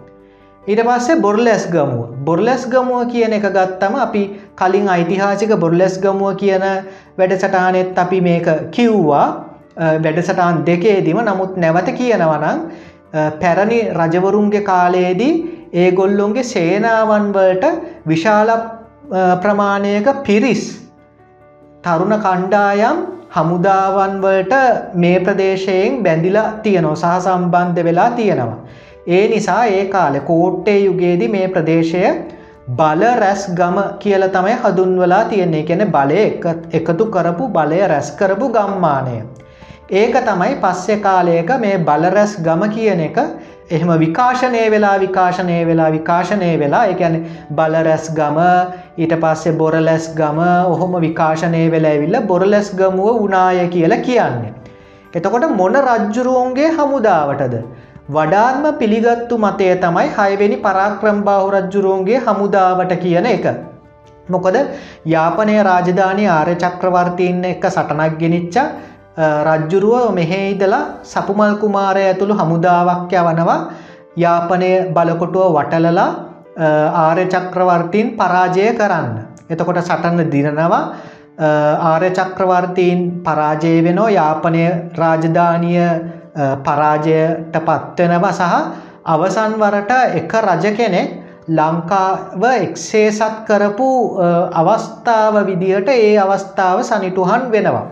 ඊට 0.64 0.80
පස්සේ 0.80 1.18
බොර්ලැස් 1.18 1.64
ගමුව 1.66 2.10
බොර්ලැස් 2.24 2.64
ගමුව 2.66 3.08
කියන 3.08 3.32
එක 3.32 3.46
ගත්තම 3.48 3.94
අපි 3.98 4.22
කලින් 4.56 4.88
ඓතිහාසික 4.88 5.54
බොර්ලැස් 5.58 5.94
ගමුව 5.98 6.36
කියන 6.36 6.64
වැඩසටානෙත් 7.18 7.98
අපි 7.98 8.20
මේක 8.20 8.46
කිව්වා 8.70 9.24
වැඩසටාන් 9.76 10.62
දෙකේදිම 10.64 11.18
නමුත් 11.20 11.56
නැවත 11.56 11.88
කියනවනම් 11.92 12.60
පැරණි 13.40 13.80
රජවරුන්ගේ 13.92 14.62
කාලයේදී 14.62 15.34
ඒ 15.74 15.90
ගොල්ලොන්ගේ 15.92 16.44
සේනාවන්වලට 16.44 17.66
විශාල 18.06 18.52
ප්‍රමාණයක 19.42 20.06
පිරිස් 20.22 20.62
තරුණ 21.84 22.14
කණ්ඩායම් 22.18 23.02
හමුදාවන්වලට 23.30 24.54
මේ 24.94 25.18
ප්‍රදේශයෙන් 25.20 26.02
බැඳිලා 26.02 26.48
තියනෝ 26.62 26.94
සහ 26.94 27.18
සම්බන්ධ 27.18 27.84
වෙලා 27.84 28.10
තියෙනවා. 28.12 28.58
ඒ 29.06 29.28
නිසා 29.28 29.64
ඒ 29.66 29.84
කාලෙ 29.86 30.20
කෝට්ටේ 30.22 30.78
යුගේදි 30.78 31.28
මේ 31.28 31.46
ප්‍රදේශය 31.48 32.02
බල 32.70 33.00
රැස් 33.16 33.46
ගම 33.52 33.78
කියල 33.98 34.24
තමයි 34.28 34.52
හදුන්වලා 34.56 35.24
තියෙන්නේ 35.24 35.62
කෙනෙ 35.62 35.86
බලය 35.86 36.20
එකතු 36.72 37.06
කරපු 37.06 37.48
බලය 37.48 37.80
රැස් 37.86 38.10
කරපු 38.12 38.48
ගම්මානය. 38.50 39.16
ඒක 39.92 40.14
තමයි 40.22 40.54
පස්සෙ 40.56 40.96
කාලයක 40.98 41.50
මේ 41.60 41.78
බලරැස් 41.80 42.36
ගම 42.40 42.62
කියන 42.70 43.00
එක 43.00 43.18
එහෙම 43.70 43.92
විකාශනය 43.98 44.62
වෙලා 44.70 44.94
විකාශනය 45.00 45.58
වෙලා 45.66 45.90
විකාශනය 45.90 46.54
වෙලා 46.58 46.86
එකැන 46.86 47.20
බලරැස් 47.52 48.08
ගම 48.14 48.40
ඊට 48.96 49.20
පස්සේ 49.20 49.58
බොරලැස් 49.58 50.10
ගම 50.14 50.40
ඔහොම 50.68 50.98
විකාශනය 51.00 51.68
වෙලා 51.70 51.92
ඇවිල්ල 51.92 52.20
බොරලැස් 52.24 52.74
ගමුව 52.74 53.22
උනාය 53.26 53.68
කියලා 53.68 54.00
කියන්නේ. 54.00 54.52
එතකොට 55.14 55.54
මොන 55.56 55.76
රජ්ජුරුවන්ගේ 55.84 56.68
හමුදාවටද 56.72 57.64
වඩාත්ම 58.14 58.64
පිළිගත්තු 58.80 59.34
මතය 59.38 59.68
තමයි 59.82 60.08
හයවෙනි 60.16 60.56
පරාක්‍රම්බාහු 60.64 61.52
රජ්ජුරුවන්ගේ 61.56 62.24
හමුදාවට 62.26 62.92
කියන 63.02 63.26
එක. 63.26 63.46
මොකද 64.28 64.56
යාපනය 65.06 65.54
රාජධානය 65.68 66.24
ආර්ය 66.28 66.54
චක්‍රවර්තීන්න 66.62 67.44
එක 67.52 67.64
සටනක් 67.68 68.18
ගෙනනිච්ච 68.20 68.56
රජ්ජුරුව 69.48 70.12
මෙහේ 70.18 70.44
ඉදලා 70.52 70.82
සපුමල් 71.04 71.54
කුමාරය 71.62 72.04
ඇතුළු 72.04 72.34
හමුදාවක් 72.40 73.12
යවනවා 73.12 73.58
යාපනය 74.16 74.70
බලකොටුව 74.96 75.56
වටලලා 75.56 76.10
ආර්ය 77.04 77.24
චක්‍රවර්තීන් 77.26 78.16
පරාජය 78.18 78.66
කරන්න. 78.78 79.12
එතකොට 79.50 79.80
සටන්න 79.80 80.30
දිනනවා 80.32 80.82
ආර්ය 81.82 82.10
චක්‍රවර්තීන් 82.10 82.98
පරාජය 83.24 83.74
වෙනෝ 83.86 84.08
යාපනය 84.10 84.64
රාජධානිය 85.00 85.84
පරාජයට 86.34 87.56
පත්වෙනව 87.60 88.26
සහ 88.30 88.52
අවසන් 89.06 89.56
වරට 89.56 89.92
එක 90.14 90.32
රජ 90.40 90.74
කෙනෙක් 90.74 91.10
ලංකාව 91.50 92.44
එක්සේසත් 92.58 93.42
කරපු 93.46 93.88
අවස්ථාව 94.54 95.34
විදිහට 95.44 95.88
ඒ 95.90 96.16
අවස්ථාව 96.18 96.82
සනිටුහන් 96.82 97.50
වෙනවා. 97.50 97.86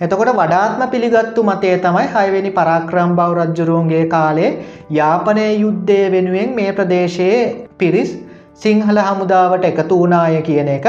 එතකොට 0.00 0.32
වඩාත්ම 0.32 0.82
පිළිගත්තු 0.88 1.42
මතය 1.42 1.72
තමයි 1.78 2.06
හයවෙනි 2.08 2.50
පරාක්‍රම් 2.52 3.14
බව 3.14 3.30
රජ්ජුරුවන්ගේ 3.38 4.04
කාලේ 4.08 4.50
යාපනය 4.90 5.46
යුද්ධය 5.56 5.98
වෙනුවෙන් 6.10 6.54
මේ 6.54 6.72
ප්‍රදේශයේ 6.72 7.68
පිරිස් 7.76 8.12
සිංහල 8.56 8.98
හමුදාවට 9.00 9.64
එකතු 9.64 9.98
වනාය 10.00 10.40
කියන 10.42 10.70
එක 10.70 10.86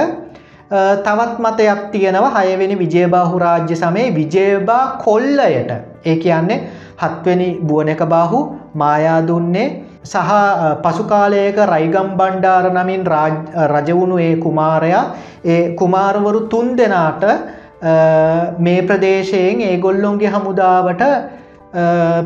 තවත් 0.99 1.39
මතයක් 1.39 1.81
තියෙනවා 1.91 2.31
හයවෙනි 2.37 2.75
විජයබාහු 2.75 3.39
රාජ්‍ය 3.39 3.75
සමේ 3.75 4.07
විජයබා 4.11 4.83
කොල්ලයට 4.99 5.71
ඒ 6.05 6.15
කියන්නේ 6.17 6.59
හත්වනි 7.01 7.49
බුවනක 7.69 8.01
බාහු 8.13 8.39
මායාදුන්නේ 8.75 9.67
සහ 10.03 10.31
පසුකාලයක 10.83 11.57
රයිගම් 11.73 12.09
බණ්ඩාර 12.19 12.65
නමින් 12.77 13.03
රජවුණු 13.73 14.17
ඒ 14.19 14.35
කුමාරයා. 14.45 15.03
ඒ 15.45 15.75
කුමාරවරු 15.81 16.41
තුන් 16.49 16.75
දෙනාට 16.77 17.23
මේ 18.59 18.81
ප්‍රදේශයෙන් 18.89 19.61
ඒගොල්ලොන්ගේ 19.69 20.33
හමුදාවට 20.35 21.03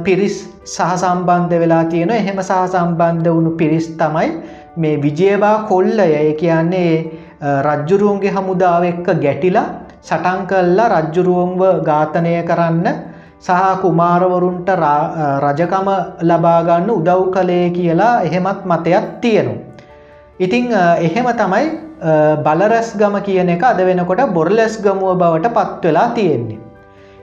පිරිස් 0.06 0.38
සහ 0.66 0.94
සම්බන්ධ 1.02 1.60
වෙලා 1.64 1.84
තියෙන 1.92 2.12
එහෙම 2.12 2.40
සහ 2.42 2.54
සම්බන්ධ 2.74 3.30
වුණු 3.30 3.52
පිරිස් 3.62 3.88
තමයි 4.02 4.30
මේ 4.78 5.02
විජයවා 5.04 5.58
කොල්ලය. 5.70 6.08
ඒ 6.22 6.34
කියන්නේ 6.42 6.94
රජ්ජුරුවන්ගේ 7.68 8.34
හමුදාව 8.38 8.84
එක්ක 8.92 9.08
ගැටිලා 9.26 9.68
සටන් 10.02 10.42
කල්ලා 10.50 10.90
රජ්ජුරුවන්ව 10.96 11.62
ඝාතනය 11.90 12.34
කරන්න. 12.50 12.88
සහ 13.42 13.82
කුමාරවරුන්ට 13.82 14.70
රජකම 15.44 15.90
ලබාගන්න 16.22 16.90
උදව් 16.92 17.24
කළේ 17.34 17.70
කියලා 17.70 18.22
එහෙමත් 18.22 18.62
මතයක් 18.66 19.06
තියෙනවා. 19.22 19.64
ඉතිං 20.40 20.72
එහෙම 21.00 21.28
තමයි 21.34 21.66
බලරැස් 22.46 22.90
ගම 22.96 23.18
කියන 23.22 23.50
එක 23.50 23.64
අද 23.64 23.80
වෙනකොට 23.80 24.22
බොරලෙස් 24.34 24.82
ගමුව 24.82 25.18
බවට 25.18 25.54
පත්වෙලා 25.54 26.10
තියෙන්නේ. 26.14 26.60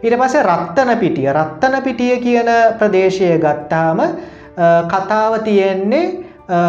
ඉට 0.02 0.14
පස 0.14 0.34
රත්තන 0.42 0.98
පිටිය 0.98 1.28
රත්තන 1.30 1.82
පිටිය 1.82 2.18
කියන 2.18 2.50
ප්‍රදේශය 2.78 3.28
ගත්තාම 3.38 3.98
කතාව 4.86 5.42
තියෙන්නේ 5.42 6.04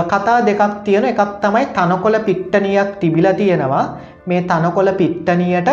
කතා 0.07 0.39
දෙකක් 0.41 0.83
තියෙන 0.83 1.05
එකක් 1.05 1.39
තමයි 1.41 1.65
තනකොළ 1.67 2.17
පිට්ටනියක් 2.25 2.99
තිබිල 2.99 3.27
තියෙනවා 3.33 3.85
මේ 4.25 4.41
තනකොළ 4.43 4.91
පිට්ටනියට 4.93 5.69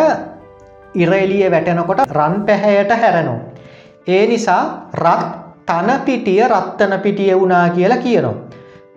ඉරෙලිය 0.95 1.51
වැටෙනකොට 1.51 2.01
රන් 2.11 2.35
පැහැයට 2.45 2.91
හැරෙනු. 3.01 3.35
ඒ 4.07 4.27
නිසා 4.27 4.89
රත් 4.95 5.23
තනපිටිය 5.65 6.41
රත්තන 6.47 6.99
පිටිය 6.99 7.39
වුණා 7.39 7.69
කියලා 7.69 7.97
කියනවා. 7.97 8.33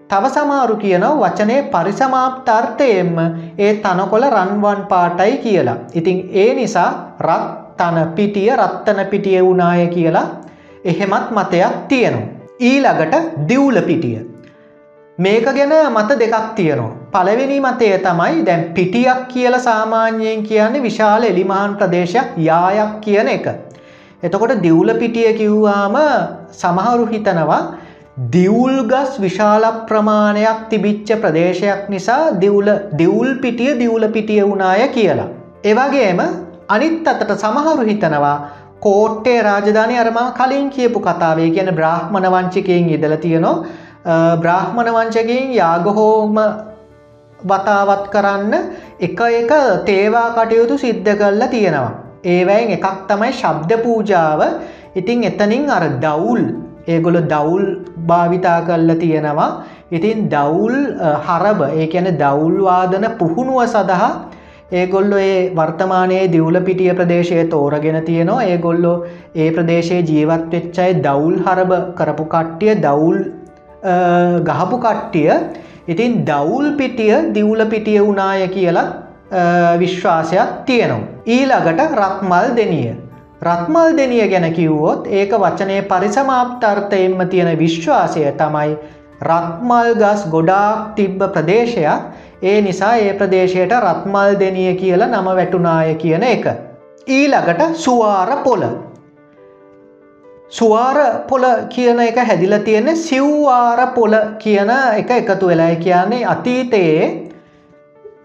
තව 0.09 0.25
සමාරු 0.35 0.77
කියනව 0.77 1.21
වචනය 1.21 1.57
පරිසමාප්තර්ථයෙන්ම 1.73 3.19
ඒ 3.59 3.73
තනකොළ 3.77 4.27
රන්වන් 4.31 4.87
පාටයි 4.89 5.37
කියලා. 5.37 5.77
ඉතින් 5.95 6.29
ඒ 6.33 6.55
නිසා 6.55 6.91
රත් 7.21 7.45
තන 7.77 7.99
පිටිය 8.17 8.51
රත්තන 8.53 9.07
පිටිය 9.07 9.45
වුණාය 9.45 9.87
කියලා 9.89 10.27
එහෙමත් 10.85 11.31
මතයක් 11.31 11.75
තියෙනවා. 11.89 12.29
ඊළඟට 12.61 13.15
දිවුල 13.49 13.81
පිටිය. 13.83 14.19
මේක 15.19 15.45
ගැන 15.47 15.75
මත 15.91 16.19
දෙකක් 16.19 16.55
තියෙනවා. 16.55 17.06
පළවෙනි 17.17 17.59
මතය 17.61 17.89
තමයි 18.01 18.43
දැන් 18.47 18.65
පිටියක් 18.75 19.21
කියල 19.29 19.55
සාමාන්‍යයෙන් 19.61 20.43
කියන්නේ 20.43 20.83
විශාල 20.83 21.23
එලිමහන් 21.25 21.77
ප්‍රදේශයක් 21.81 22.35
යායක් 22.43 22.93
කියන 23.01 23.29
එක. 23.29 23.47
එතකොට 24.23 24.55
දිවුල 24.63 24.93
පිටිය 25.03 25.31
කිව්වාම 25.39 25.97
සමහරු 26.55 27.07
හිතනවා 27.07 27.61
දිවුල් 28.31 28.77
ගස් 28.93 29.17
විශාල 29.19 29.65
ප්‍රමාණයක් 29.89 30.61
තිබිච්ච 30.71 31.15
ප්‍රදේශයක් 31.23 31.89
නිසා 31.89 32.21
දිවුල 32.41 32.69
දිවුල් 32.95 33.33
පිටිය 33.39 33.73
දිවුල 33.79 34.07
පිටිය 34.11 34.43
වුණාය 34.43 34.87
කියලා. 34.91 35.33
එවගේම 35.65 36.23
අනිත් 36.69 37.09
අතට 37.09 37.35
සමහරු 37.39 37.89
හිතනවා 37.91 38.37
කෝට්ටේ 38.81 39.41
රාජධානය 39.43 39.99
අරම 39.99 40.23
කලින් 40.39 40.71
කියපු 40.71 41.01
කතාවේ 41.01 41.51
කියන 41.51 41.75
බ්‍රහ්මණ 41.75 42.33
වංචිකයෙන් 42.33 42.89
ඉදල 42.91 43.19
තියෙනවා 43.19 43.59
බ්‍රාහ්මණ 44.39 44.89
වංචකින් 44.95 45.53
යාගහෝම 45.55 46.37
වතාවත් 47.45 48.05
කරන්න 48.11 48.55
එක 49.01 49.21
එක 49.21 49.53
තේවා 49.85 50.29
කටයුතු 50.33 50.79
සිද්ධ 50.79 51.13
කරලා 51.15 51.49
තියෙනවා. 51.49 51.93
ඒවැයින් 52.25 52.71
එකක් 52.71 52.87
තමයි 53.09 53.33
ශබ්ද 53.33 53.83
පූජාව. 53.83 54.41
ඉතිං 54.95 55.25
එතනින් 55.25 55.71
අර 55.71 55.85
දවුල් 56.05 56.43
ඒගොල 56.89 57.19
දවුල් 57.33 57.65
භාවිතා 58.07 58.61
කරලා 58.63 58.97
තියෙනවා. 58.97 59.51
ඉතින් 59.93 60.29
දවුල් 60.29 60.75
හරබ 61.27 61.61
ඒ 61.73 61.87
ඇන 61.95 62.09
දවුල්වාදන 62.19 63.07
පුහුණුව 63.19 63.61
සඳහා 63.67 64.11
ඒගොල්ලො 64.73 65.19
ඒ 65.19 65.51
වර්තමානයේ 65.55 66.25
දිවුල 66.33 66.61
පිටිය 66.61 66.95
ප්‍රදේශය 66.95 67.45
තෝරගෙන 67.51 67.99
තියෙනවා. 68.05 68.43
ඒගොල්ලො 68.45 68.95
ඒ 69.35 69.51
ප්‍රදේශයේ 69.51 70.03
ජීවත් 70.03 70.51
වෙච්චයි 70.53 70.91
දවුල් 71.07 71.37
හරබ 71.47 71.73
කරපු 71.95 72.25
කට්ටිය 72.35 72.75
දවුල් 72.87 73.19
ගහපු 74.49 74.77
කට්ටිය. 74.79 75.31
ඉතින් 75.89 76.25
දවුල් 76.25 76.77
පිටිය 76.77 77.35
දිවුල 77.35 77.65
පිටිය 77.67 78.01
වුණාය 78.01 78.49
කියලා 78.49 78.87
විශ්වාසයක් 79.79 80.49
තියෙනවා. 80.67 81.09
ඊළඟට 81.27 81.81
රත්මල් 81.95 82.57
දෙනිය. 82.57 82.95
රත්මල් 83.43 83.97
දෙනිය 83.97 84.29
ගැන 84.29 84.53
කිව්වොත් 84.53 85.07
ඒක 85.09 85.33
වචනය 85.35 85.83
පරිසමාප්තර්ථයෙන්ම 85.85 87.29
තියෙන 87.29 87.59
විශ්වාසය 87.59 88.25
තමයි 88.33 88.77
රත්මල් 89.23 89.95
ගස් 89.95 90.27
ගොඩාක් 90.31 90.95
තිබ්බ 90.97 91.23
ප්‍රදේශයක් 91.33 92.43
ඒ 92.43 92.61
නිසා 92.63 92.97
ඒ 92.97 93.13
ප්‍රදේශයට 93.15 93.73
රත්මල් 93.75 94.39
දෙනිය 94.39 94.75
කියලා 94.75 95.09
නම 95.09 95.29
වැටුනාය 95.33 95.95
කියන 95.95 96.23
එක. 96.25 96.47
ඊළඟට 97.09 97.75
සුවාර 97.75 98.37
පොල 98.45 98.63
සුවාර 100.51 101.27
පොල 101.29 101.45
කියන 101.69 102.01
එක 102.01 102.19
හැදිල 102.19 102.59
තියෙන 102.65 102.97
සිව්වාර 102.97 103.95
පොල 103.95 104.15
කියන 104.39 104.71
එක 104.71 105.11
එකතු 105.11 105.47
වෙලා 105.47 105.75
කියන්නේ 105.77 106.25
අතීතයේ 106.25 107.31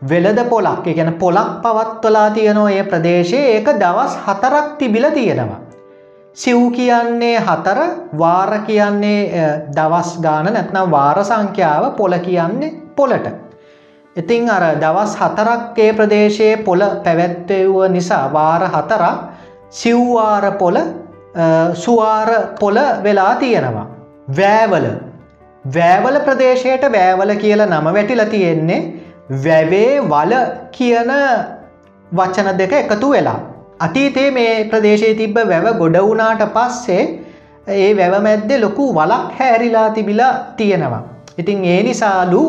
වෙලද 0.04 0.40
පොලක් 0.50 0.86
ගැන 0.86 1.14
පොලක් 1.14 1.62
පවත්වලා 1.64 2.30
තියනෝ 2.30 2.68
ඒ 2.70 2.84
ප්‍රදේශයේ 2.84 3.56
ඒක 3.56 3.68
දවස් 3.76 4.18
හතරක් 4.26 4.78
තිබිල 4.78 5.10
තියෙනවා. 5.10 5.60
සිව් 6.36 6.72
කියන්නේ 6.72 7.40
හතර 7.40 7.80
වාර 8.18 8.60
කියන්නේ 8.60 9.22
දවස් 9.76 10.20
ගාන 10.22 10.54
නැත්නම් 10.54 10.92
වාර 10.92 11.24
සංඛ්‍යාව 11.24 11.92
පොල 11.98 12.14
කියන්නේ 12.20 12.74
පොලට. 12.96 13.28
ඉතිං 14.16 14.50
අර 14.50 14.64
දවස් 14.76 15.16
හතරක්ගේ 15.16 15.94
ප්‍රදේශයේ 15.94 16.58
පොල 16.58 16.82
පැවැත්වව 17.04 17.92
නිසා 17.92 18.26
වාර 18.34 18.64
හතරක් 18.68 19.18
සිව්වාර 19.72 20.52
පොල 20.54 20.78
සුවාර 21.76 22.30
පොල 22.60 22.78
වෙලා 23.04 23.36
තියෙනවා. 23.36 23.88
වෑවල 24.38 24.88
වෑවල 25.66 26.20
ප්‍රදේශයට 26.26 26.84
වෑවල 26.94 27.36
කියල 27.36 27.66
නම 27.66 27.94
වැටිල 27.94 28.24
තියෙන්නේ 28.26 28.82
වැවේ 29.46 30.02
වල 30.04 30.34
කියන 30.72 31.12
වචන 32.12 32.58
දෙක 32.58 32.74
එකතු 32.74 33.12
වෙලා. 33.12 33.40
අතීතේ 33.80 34.32
මේ 34.32 34.56
ප්‍රදේශය 34.66 35.14
තිබ්බ 35.16 35.38
වැව 35.52 35.68
ගොඩ 35.78 35.98
වුණාට 36.00 36.44
පස්සේ 36.56 37.04
ඒ 37.68 37.94
වැව 37.94 38.18
මැද්දෙ 38.24 38.60
ලොකු 38.60 38.94
වලක් 38.94 39.40
හැරිලා 39.40 39.90
තිබිලා 39.90 40.34
තියෙනවා. 40.58 41.04
ඉතින් 41.38 41.66
ඒ 41.66 41.80
නිසාලු 41.84 42.44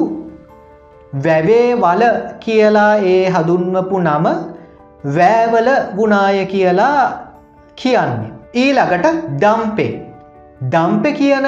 වැවේ 1.25 1.68
වල 1.77 2.03
කියලා 2.40 2.92
ඒ 2.97 3.25
හදුන්වපු 3.31 4.01
නම 4.01 4.27
වෑවල 5.16 5.68
ගුණාය 5.97 6.47
කියලා 6.47 7.01
කියන්නේ. 7.77 8.32
ඊළඟට 8.55 9.07
දම්පේ 9.41 9.93
දම්පෙ 10.65 11.11
කියන 11.12 11.47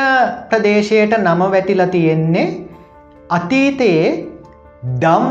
ප්‍රදේශයට 0.51 1.13
නම 1.17 1.43
වැටිල 1.47 1.83
තියෙන්නේ 1.87 2.47
අතීතයේ 3.31 4.07
දම් 5.01 5.27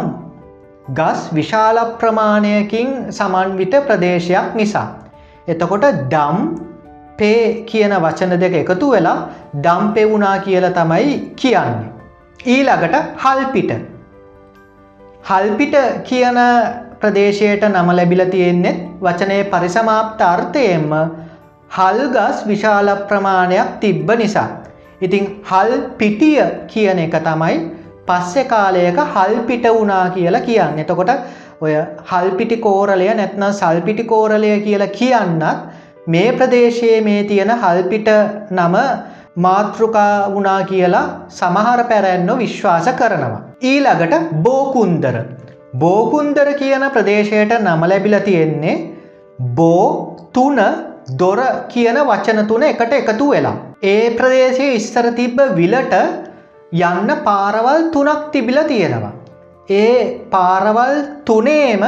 ගස් 0.90 1.24
විශාල 1.34 1.80
ප්‍රමාණයකින් 1.98 2.92
සමන්විත 3.12 3.74
ප්‍රදේශයක් 3.88 4.56
නිසා. 4.56 4.88
එතකොට 5.48 5.86
දම් 6.10 6.38
පේ 7.18 7.64
කියන 7.64 7.96
වචන 7.98 8.38
දෙක 8.40 8.56
එකතු 8.56 8.92
වෙලා 8.92 9.18
දම් 9.58 9.92
පෙවුනා 9.94 10.38
කියල 10.40 10.70
තමයි 10.72 11.18
කියන්නේ. 11.36 11.92
ඊළඟට 12.46 12.96
හල්පිට 13.18 13.72
හල්පිට 15.24 15.76
කියන 16.04 16.40
ප්‍රදේශයට 17.00 17.64
නම 17.66 17.90
ලැබිල 17.92 18.26
තියෙන්නේෙත් 18.28 18.80
වචනය 19.02 19.38
පරිසමාප්ත 19.52 20.22
අර්ථයෙන්ම 20.24 20.92
හල්ගස් 21.76 22.44
විශාල 22.48 22.90
ප්‍රමාණයක් 23.10 23.70
තිබ්බ 23.82 24.10
නිසා. 24.18 24.50
ඉතිං 25.02 25.24
හල් 25.44 25.72
පිටිය 26.00 26.44
කියන 26.68 27.00
එක 27.06 27.16
තමයි 27.28 27.56
පස්සෙ 28.08 28.44
කාලයක 28.46 29.00
හල් 29.14 29.34
පිට 29.48 29.66
වුණා 29.70 30.04
කියලා 30.10 30.46
කියන්න. 30.50 30.80
එතකොට 30.80 31.12
ඔය 31.62 31.74
හල්පිටි 32.12 32.58
කෝරලය 32.58 33.08
නැත්න 33.12 33.46
සල්පිටි 33.54 34.04
කෝරලය 34.04 34.52
කියලා 34.60 34.94
කියන්නත් 35.00 35.44
මේ 36.08 36.30
ප්‍රදේශයේ 36.32 37.02
මේ 37.02 37.24
තියෙන 37.24 37.54
හල්පිට 37.64 38.10
නම 38.52 38.76
මාතෘකා 39.38 40.30
වුණා 40.34 40.62
කියලා 40.64 41.06
සමහර 41.32 41.84
පැරැන්නො 41.92 42.38
විශ්වාස 42.38 42.90
කරනවා. 42.94 43.42
ඊළඟට 43.64 44.34
බෝකුන්දර. 44.46 45.16
බෝකුන්දර 45.76 46.50
කියන 46.54 46.90
ප්‍රදේශයට 46.96 47.54
නම 47.60 47.90
ලැබිල 47.90 48.20
තියෙන්නේ 48.30 48.82
බෝ 49.56 49.86
තුන 50.34 50.60
දොර 51.08 51.40
කියන 51.70 51.98
වචන 52.10 52.48
තුන 52.48 52.64
එකට 52.64 52.94
එකතු 52.94 53.30
වෙලා. 53.32 53.56
ඒ 53.84 54.10
ප්‍රදේශය 54.18 54.68
ඉස්සර 54.76 55.12
තිබ්බ 55.12 55.40
විලට 55.56 55.96
යන්න 56.74 57.10
පාරවල් 57.24 57.90
තුනක් 57.92 58.32
තිබිල 58.32 58.60
තියෙනවා. 58.68 59.14
ඒ 59.70 60.20
පාරවල් 60.30 60.96
තුනේම 61.26 61.84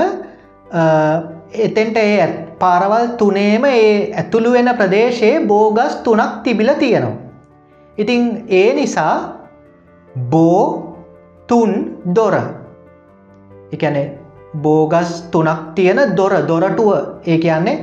එතෙන්ට 1.54 1.98
ඒ 1.98 2.28
පාරවල් 2.60 3.08
තුනේම 3.18 3.66
ඒ 3.66 4.12
ඇතුළු 4.14 4.52
වෙන 4.52 4.70
ප්‍රදේශයේ 4.78 5.46
බෝගස් 5.48 5.96
තුනක් 6.04 6.44
තිබිල 6.44 6.74
තියෙනවා. 6.74 7.18
ඉතිං 7.98 8.46
ඒ 8.50 8.74
නිසා 8.74 9.16
බෝ 10.30 10.96
තුන් 11.48 11.72
දොර 12.16 12.36
එකැනෙ 13.74 14.25
බෝගස් 14.64 15.12
තුනක් 15.32 15.76
තියෙන 15.76 16.00
දොර 16.18 16.34
දොරටුව 16.48 16.90
ඒ 17.26 17.38
කියන්නේ 17.38 17.76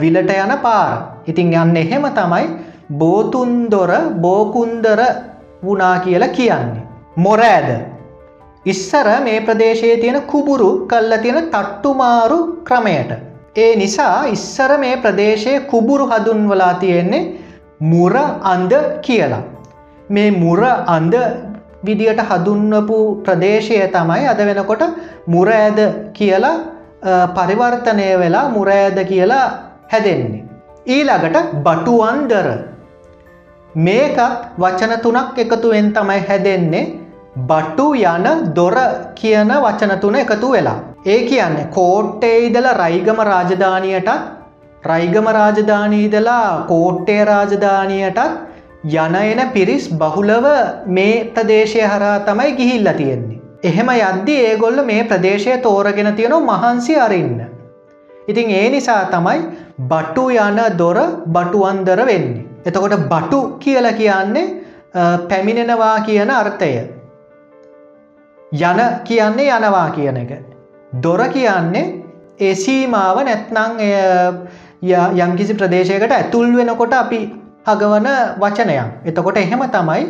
විලට 0.00 0.30
යන 0.34 0.52
පාර 0.62 0.92
ඉතිං 1.26 1.52
යන්න 1.54 1.76
එහෙම 1.76 2.06
තමයි 2.18 2.46
බෝතුන් 2.92 3.70
දොර 3.70 3.90
බෝකුන්දර 4.20 5.00
වුණා 5.64 5.98
කියලා 5.98 6.28
කියන්නේ. 6.28 6.82
මොරෑද 7.16 7.68
ඉස්සර 8.66 9.08
මේ 9.24 9.40
ප්‍රදේශයේ 9.40 9.96
තියෙන 9.96 10.22
කුබුරු 10.22 10.70
කල්ල 10.86 11.12
තියෙන 11.22 11.42
තට්ටුමාරු 11.44 12.38
ක්‍රමයට. 12.64 13.10
ඒ 13.56 13.76
නිසා 13.76 14.24
ඉස්සර 14.26 14.78
මේ 14.78 14.96
ප්‍රදේශයේ 14.96 15.60
කුබුරු 15.60 16.06
හදුන්වලා 16.06 16.74
තියෙන්නේ 16.74 17.22
මුර 17.80 18.16
අන්ද 18.42 18.72
කියලා. 19.02 19.42
මේ 20.10 20.30
මුර 20.32 20.62
අන්ද 20.86 21.14
විදියට 21.86 22.22
හදුන්වපු 22.30 22.98
ප්‍රදේශය 23.24 23.78
තමයි 23.96 24.26
අද 24.32 24.40
වෙනකොට 24.48 24.82
මුර 25.26 25.48
ඇද 25.52 25.78
කියලා 26.12 26.56
පරිවර්තනය 27.36 28.06
වෙලා 28.22 28.48
මුරෑද 28.48 28.98
කියලා 29.10 29.44
හැදෙන්නේ. 29.92 30.44
ඊළඟට 30.86 31.36
බටුවන්දර 31.64 32.48
මේකත් 33.78 34.20
වචන 34.58 34.94
තුනක් 35.04 35.38
එකතුවෙන් 35.44 35.92
තමයි 35.92 36.20
හැදෙන්නේ 36.28 36.84
බටු 37.48 37.86
යන 38.04 38.26
දොර 38.54 38.76
කියන 39.14 39.50
වචන 39.64 39.92
තුන 40.00 40.16
එකතු 40.16 40.50
වෙලා. 40.52 40.78
ඒ 41.06 41.20
කියන්නේ 41.30 41.70
කෝට්ටේ 41.76 42.36
ඉදල 42.46 42.68
රයිගම 42.82 43.20
රාජධානයටත් 43.30 44.10
රයිගම 44.84 45.28
රාජධානීදලා 45.38 46.48
කෝට්ටේ 46.68 47.22
රාජධානයටත් 47.24 48.20
යන 48.84 49.14
එන 49.16 49.50
පිරිස් 49.52 49.88
බහුලව 49.90 50.46
මේ 50.86 51.24
ප්‍රදේශය 51.26 51.80
හරා 51.82 52.20
තමයි 52.20 52.56
ගිහිල්ල 52.56 52.88
තියෙන්නේ. 52.92 53.40
එහෙම 53.62 53.88
යද්දි 53.90 54.34
ඒගොල්ල 54.42 54.84
මේ 54.84 55.04
ප්‍රදේශය 55.04 55.60
තෝරගෙන 55.62 56.14
තියෙනව 56.14 56.42
මහන්සි 56.42 56.96
අරන්න. 56.96 57.40
ඉතින් 58.28 58.50
ඒ 58.52 58.70
නිසා 58.70 59.04
තමයි 59.06 59.40
බටු 59.82 60.28
යන 60.30 60.60
දොර 60.76 60.98
බටුවන්දර 61.26 62.00
වෙන්නේ. 62.04 62.44
එතකොට 62.64 62.96
බටු 63.08 63.58
කියල 63.58 63.86
කියන්නේ 63.92 64.46
පැමිණෙනවා 65.28 66.00
කියන 66.00 66.30
අර්ථය. 66.32 66.72
යන 68.52 68.80
කියන්නේ 69.04 69.50
යනවා 69.50 69.90
කියන 69.90 70.16
එක. 70.16 70.32
දොර 70.92 71.28
කියන්නේ 71.28 72.02
ඒ 72.38 72.54
සීමාව 72.56 73.18
නැත්නං 73.22 73.80
යම්කිසි 75.18 75.54
ප්‍රදේශයකට 75.54 76.12
ඇතුල් 76.12 76.54
වෙනකොට 76.54 76.94
අපි 76.94 77.20
හගවන 77.66 78.08
වචනයක්. 78.40 78.88
එතකොට 79.04 79.38
එහෙම 79.38 79.62
තමයි 79.74 80.02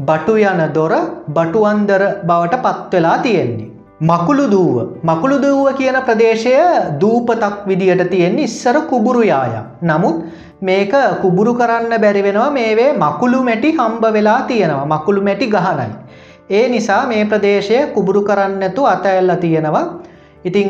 බටු 0.00 0.34
යන 0.42 0.60
දොර 0.72 0.92
බටුවන්දර 1.28 2.02
බවට 2.24 2.62
පත්වෙලා 2.64 3.18
තියෙන්නේ. 3.18 3.70
මකුළු 4.00 4.44
දූව 4.50 4.76
මකුළු 5.02 5.36
දූව 5.44 5.68
කියන 5.74 5.96
ප්‍රදේශය 6.08 6.52
දූපතක් 7.00 7.64
විදියට 7.66 8.04
තියෙන්නේ 8.10 8.44
ඉස්සර 8.44 8.76
කුබුරු 8.90 9.22
යාය. 9.24 9.56
නමුත් 9.82 10.16
මේක 10.62 10.92
කුබුරු 11.22 11.54
කරන්න 11.54 11.94
බැරි 12.00 12.22
වෙනවා 12.22 12.50
මේවේ 12.50 12.92
මකුළු 12.94 13.42
මැටි 13.42 13.72
හම්බ 13.72 14.04
වෙලා 14.12 14.40
තියෙනවා 14.42 14.86
මකුළු 14.86 15.22
මැටි 15.22 15.46
ගහනයි. 15.48 15.88
ඒ 16.50 16.68
නිසා 16.68 17.02
මේ 17.06 17.24
ප්‍රදේශය 17.24 17.78
කුබුරු 17.94 18.22
කරන්නතු 18.22 18.86
අතඇල්ල 18.86 19.32
තියෙනවා 19.40 19.84
ඉතිං 20.44 20.68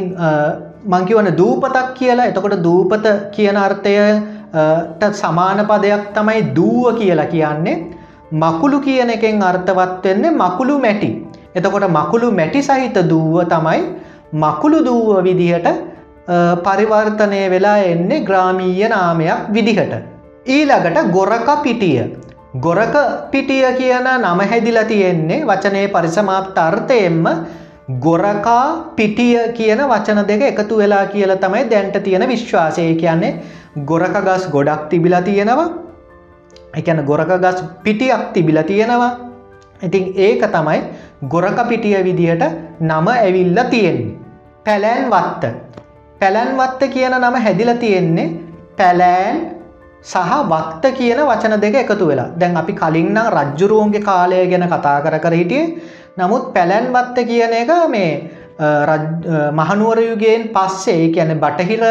මංකිවන 0.87 1.29
දූපතක් 1.37 1.95
කියලා 1.95 2.27
එතකොට 2.27 2.63
දූපත 2.63 3.07
කියන 3.33 3.57
අර්ථයට 3.57 4.38
සමාන 5.13 5.67
පදයක් 5.67 6.05
තමයි 6.15 6.43
දූව 6.57 6.99
කියලා 6.99 7.27
කියන්නේ. 7.27 7.77
මකුළු 8.33 8.81
කියන 8.81 9.11
එකෙන් 9.11 9.43
අර්ථවත් 9.43 10.05
වෙන්නේ 10.05 10.31
මකුළු 10.33 10.79
මැටි. 10.79 11.11
එතකොට 11.55 11.89
මකුළු 11.91 12.31
මැටි 12.31 12.63
සහිත 12.63 12.99
දූව 13.11 13.37
තමයි 13.49 13.81
මකුළු 14.35 14.85
දූව 14.85 15.25
විදිහට 15.25 15.69
පරිවර්තනය 16.65 17.43
වෙලා 17.51 17.79
එන්නේ 17.93 18.25
ග්‍රාමීය 18.25 18.89
නාමයක් 18.89 19.53
විදිහට. 19.53 19.93
ඊළඟට 20.47 21.13
ගොරක 21.13 21.49
පිටිය. 21.63 22.03
ගොරක 22.57 22.95
පිටිය 23.31 23.65
කියන 23.79 24.09
නම 24.17 24.41
හැදිලා 24.51 24.85
තියෙන්නේ 24.85 25.47
වචනයේ 25.47 25.89
පරිසමාප්ත 25.89 26.59
අර්ථයෙන්ම 26.59 27.25
ගොරකා 28.01 28.93
පිටිය 28.97 29.39
කියන 29.57 29.81
වචන 29.91 30.21
දෙක 30.29 30.43
එකතු 30.43 30.77
වෙලා 30.77 31.07
කියල 31.07 31.33
තමයි 31.37 31.65
දැන්ට 31.71 31.97
තියෙන 32.05 32.29
විශ්වාසය. 32.29 32.95
කියන්නේ 32.95 33.41
ගොරක 33.85 34.17
ගස් 34.27 34.49
ගොඩක් 34.51 34.89
තිබිලා 34.91 35.23
තියෙනවා. 35.23 35.69
එකන 36.75 37.05
ගොරක 37.05 37.33
ගස් 37.45 37.63
පිටියක් 37.83 38.33
තිබිල 38.35 38.63
තියෙනවා. 38.63 39.11
ඉතින් 39.83 40.15
ඒක 40.17 40.43
තමයි 40.53 40.81
ගොරක 41.29 41.59
පිටිය 41.69 42.03
විදිහට 42.05 42.45
නම 42.81 43.07
ඇවිල්ල 43.09 43.59
තියෙන්නේ. 43.71 44.17
පැලෑන් 44.65 45.11
වත්ත. 45.11 45.45
පැලැන් 46.21 46.57
වත්ත 46.57 46.91
කියන 46.95 47.15
නම 47.21 47.37
හැදිල 47.45 47.73
තියෙන්නේ 47.77 48.33
පැලෑන් 48.77 49.37
සහ 50.03 50.33
වත්ත 50.51 50.95
කියන 50.99 51.21
වචන 51.29 51.61
දෙක 51.61 51.75
එකතු 51.75 52.07
වෙලා. 52.07 52.29
දැන් 52.39 52.57
අපි 52.57 52.73
කලින්නම් 52.73 53.31
රජ්ජුරුවන්ගේ 53.37 54.03
කාලය 54.03 54.47
ගැන 54.47 54.67
කතා 54.69 55.01
කර 55.01 55.19
කර 55.19 55.33
හිටියේ. 55.33 55.79
නමුත් 56.19 56.53
පැලැන් 56.55 56.93
වත්ත 56.93 57.27
කියන 57.27 57.53
එක 57.53 57.71
මේ 57.89 58.38
මහනුවරයුගෙන් 58.59 60.51
පස්සේ 60.51 61.13
කියන 61.13 61.39
බටහිර 61.39 61.83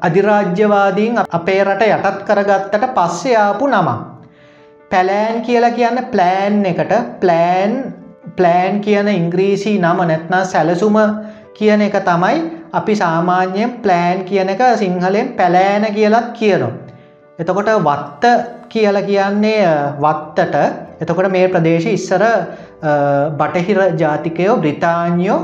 අධිරාජ්‍යවාදීන් 0.00 1.20
අපේ 1.30 1.60
රට 1.64 1.82
යටත් 1.88 2.24
කරගත්තට 2.24 2.84
පස්සේ 2.94 3.36
ආපු 3.36 3.66
නම. 3.66 3.88
පැලෑන් 4.90 5.42
කියලා 5.42 5.70
කියන්න 5.70 5.98
ප්ලෑන් 6.12 6.64
එකට 6.64 6.92
ප්ලෑන් 7.20 7.72
ප්ලෑන් 8.36 8.80
කියන 8.80 9.08
ඉංග්‍රීසි 9.10 9.78
නම 9.78 10.00
නැත්නා 10.02 10.44
සැලසුම 10.44 10.96
කියන 11.54 11.82
එක 11.82 11.96
තමයි 12.00 12.38
අපි 12.72 12.94
සාමාන්‍යයෙන් 12.94 13.72
ප්ලෑන් 13.82 14.24
කියන 14.24 14.48
එක 14.48 14.62
සිංහලෙන් 14.76 15.28
පැලෑන 15.36 15.84
කියලත් 15.94 16.32
කියනවා. 16.32 16.72
එතකොට 17.38 17.68
වත්ත 17.82 18.24
කියල 18.68 18.96
කියන්නේ 19.02 19.66
වත්තට 20.00 20.56
එතකොට 21.00 21.28
මේ 21.30 21.48
ප්‍රදේශ 21.48 21.86
ඉස්සර 21.88 22.24
බටහිර 23.38 23.80
ජාතිකයෝ 23.96 24.56
බ්‍රිතාන්යෝ 24.56 25.38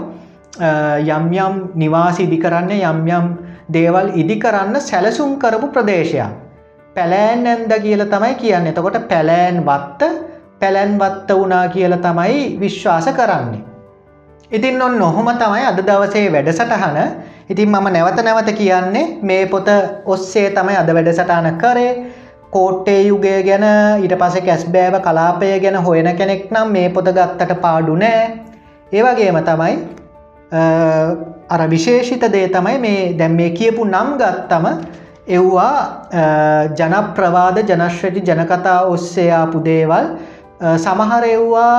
යම් 0.59 1.33
යම් 1.33 1.55
නිවාසි 1.75 2.25
ඉදිකරන්න 2.25 2.71
යම් 2.73 3.07
යම් 3.09 3.27
දේවල් 3.69 4.11
ඉදිකරන්න 4.15 4.81
සැලසුම් 4.81 5.39
කරපු 5.39 5.69
ප්‍රදේශයක්. 5.69 6.31
පැලෑන් 6.97 7.47
ඇන්ද 7.47 7.73
කියල 7.81 8.05
තමයි 8.07 8.35
කියන්න 8.35 8.67
එතකොට 8.67 8.99
පැලෑන් 9.09 9.63
වත්ත 9.63 10.11
පැලැන් 10.59 10.99
වත්ත 10.99 11.31
වනා 11.35 11.69
කියල 11.69 11.97
තමයි 11.99 12.59
විශ්වාස 12.61 13.07
කරන්නේ. 13.11 13.63
ඉතින් 14.51 14.83
ඔන්න 14.83 14.99
නොහොම 14.99 15.29
තමයි 15.35 15.63
අද 15.65 15.79
දවසේ 15.81 16.27
වැඩසටහන 16.29 16.99
ඉතින් 17.49 17.69
මම 17.69 17.87
නැවත 17.89 18.19
නැවත 18.21 18.51
කියන්නේ 18.53 19.19
මේ 19.23 19.47
පොත 19.47 19.69
ඔස්සේ 20.07 20.51
තමයි 20.51 20.77
අද 20.77 20.91
වැඩසටාන 20.91 21.47
කරේ 21.57 21.93
කෝට්ටේ 22.51 23.01
යුගය 23.03 23.37
ගැන 23.43 23.67
ඊට 24.03 24.15
පස 24.19 24.37
කැස්බෑව 24.41 24.99
කලාපය 25.01 25.53
ගැන 25.61 25.79
හොයන 25.79 26.11
කෙනෙක් 26.17 26.51
නම් 26.51 26.69
මේ 26.69 26.89
පොත 26.91 27.09
ගත්තට 27.11 27.61
පාඩු 27.61 27.97
නෑ 27.97 28.21
ඒවගේම 28.93 29.39
තමයි 29.45 29.75
අර 30.53 31.69
විශේෂිත 31.69 32.25
දේ 32.33 32.49
තමයි 32.49 32.79
මේ 32.79 33.15
දැම් 33.19 33.37
මේ 33.37 33.51
කියපු 33.51 33.85
නම් 33.85 34.19
ගත්තම 34.19 34.67
එව්වා 35.29 35.77
ජනප්‍රවාද 36.75 37.59
ජනශ්‍රති 37.63 38.21
ජනකතා 38.23 38.81
ඔස්සේයාපු 38.87 39.63
දේවල්. 39.65 40.07
සමහර 40.77 41.25
එව්වා 41.27 41.77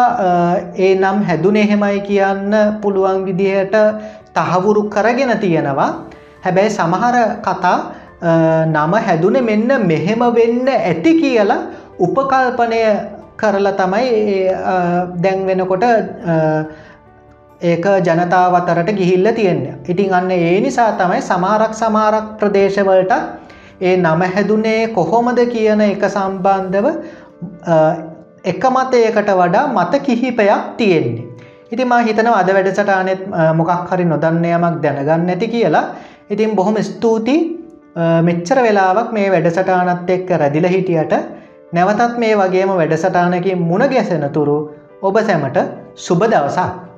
ඒ 0.77 0.95
නම් 0.95 1.23
හැදුන 1.23 1.55
එහෙමයි 1.55 1.99
කියන්න 2.01 2.53
පුළුවන් 2.81 3.25
විදිහට 3.25 3.75
තහවුරු 4.33 4.83
කරගෙන 4.89 5.37
තියෙනවා. 5.39 5.91
හැබැයි 6.43 6.69
සමහර 6.71 7.15
කතා 7.41 7.77
නම 8.67 8.93
හැදුන 9.07 9.43
මෙන්න 9.43 9.71
මෙහෙම 9.87 10.23
වෙන්න 10.33 10.67
ඇති 10.69 11.13
කියලා 11.21 11.59
උපකල්පනය 11.99 12.81
කරලා 13.37 13.73
තමයි 13.73 14.07
දැන් 15.23 15.45
වෙනකොට 15.45 15.85
ඒක 17.61 17.85
ජනතාව 18.01 18.55
අතරට 18.55 18.91
ගිහිල්ල 18.93 19.27
තියෙන්නේ. 19.31 19.75
ඉතින් 19.87 20.13
අන්න 20.13 20.31
ඒ 20.31 20.59
නිසා 20.61 20.91
තමයි 20.93 21.21
සමාරක් 21.21 21.73
සමාරක් 21.73 22.27
ප්‍රදේශවලට 22.39 23.13
ඒ 23.81 23.97
නම 23.97 24.21
හැදුනේ 24.27 24.87
කොහොමද 24.89 25.39
කියන 25.47 25.81
එක 25.83 26.05
සම්බන්ධව 26.07 26.87
එක 28.45 28.63
මතයකට 28.67 29.29
වඩා 29.33 29.65
මත 29.69 30.01
කිහිපයක් 30.01 30.63
තියෙන්නේ. 30.77 31.27
ඉතින් 31.71 31.87
මා 31.87 32.01
හිතනවා 32.01 32.39
අද 32.39 32.49
වැඩසටානෙත් 32.49 33.21
මොකක් 33.55 33.71
හරි 33.89 34.05
නොදන්න 34.05 34.45
යමක් 34.47 34.81
දැනගන්න 34.83 35.29
ඇති 35.29 35.47
කියලා 35.47 35.85
ඉතින් 36.29 36.55
බොහොම 36.55 36.77
ස්තුති 36.83 37.35
මෙච්චර 38.21 38.59
වෙලාවක් 38.59 39.11
මේ 39.11 39.31
වැඩසටානත් 39.31 40.09
එක්ක 40.09 40.29
රැදිල 40.35 40.67
හිටියට 40.67 41.13
නැවතත් 41.73 42.17
මේ 42.17 42.35
වගේම 42.35 42.71
වැඩසටානකින් 42.75 43.61
මුණ 43.61 43.87
ගැසෙන 43.89 44.25
තුරු 44.33 44.57
ඔබ 45.01 45.17
සැමට 45.21 45.59
සුබ 45.97 46.23
දවසක් 46.25 46.90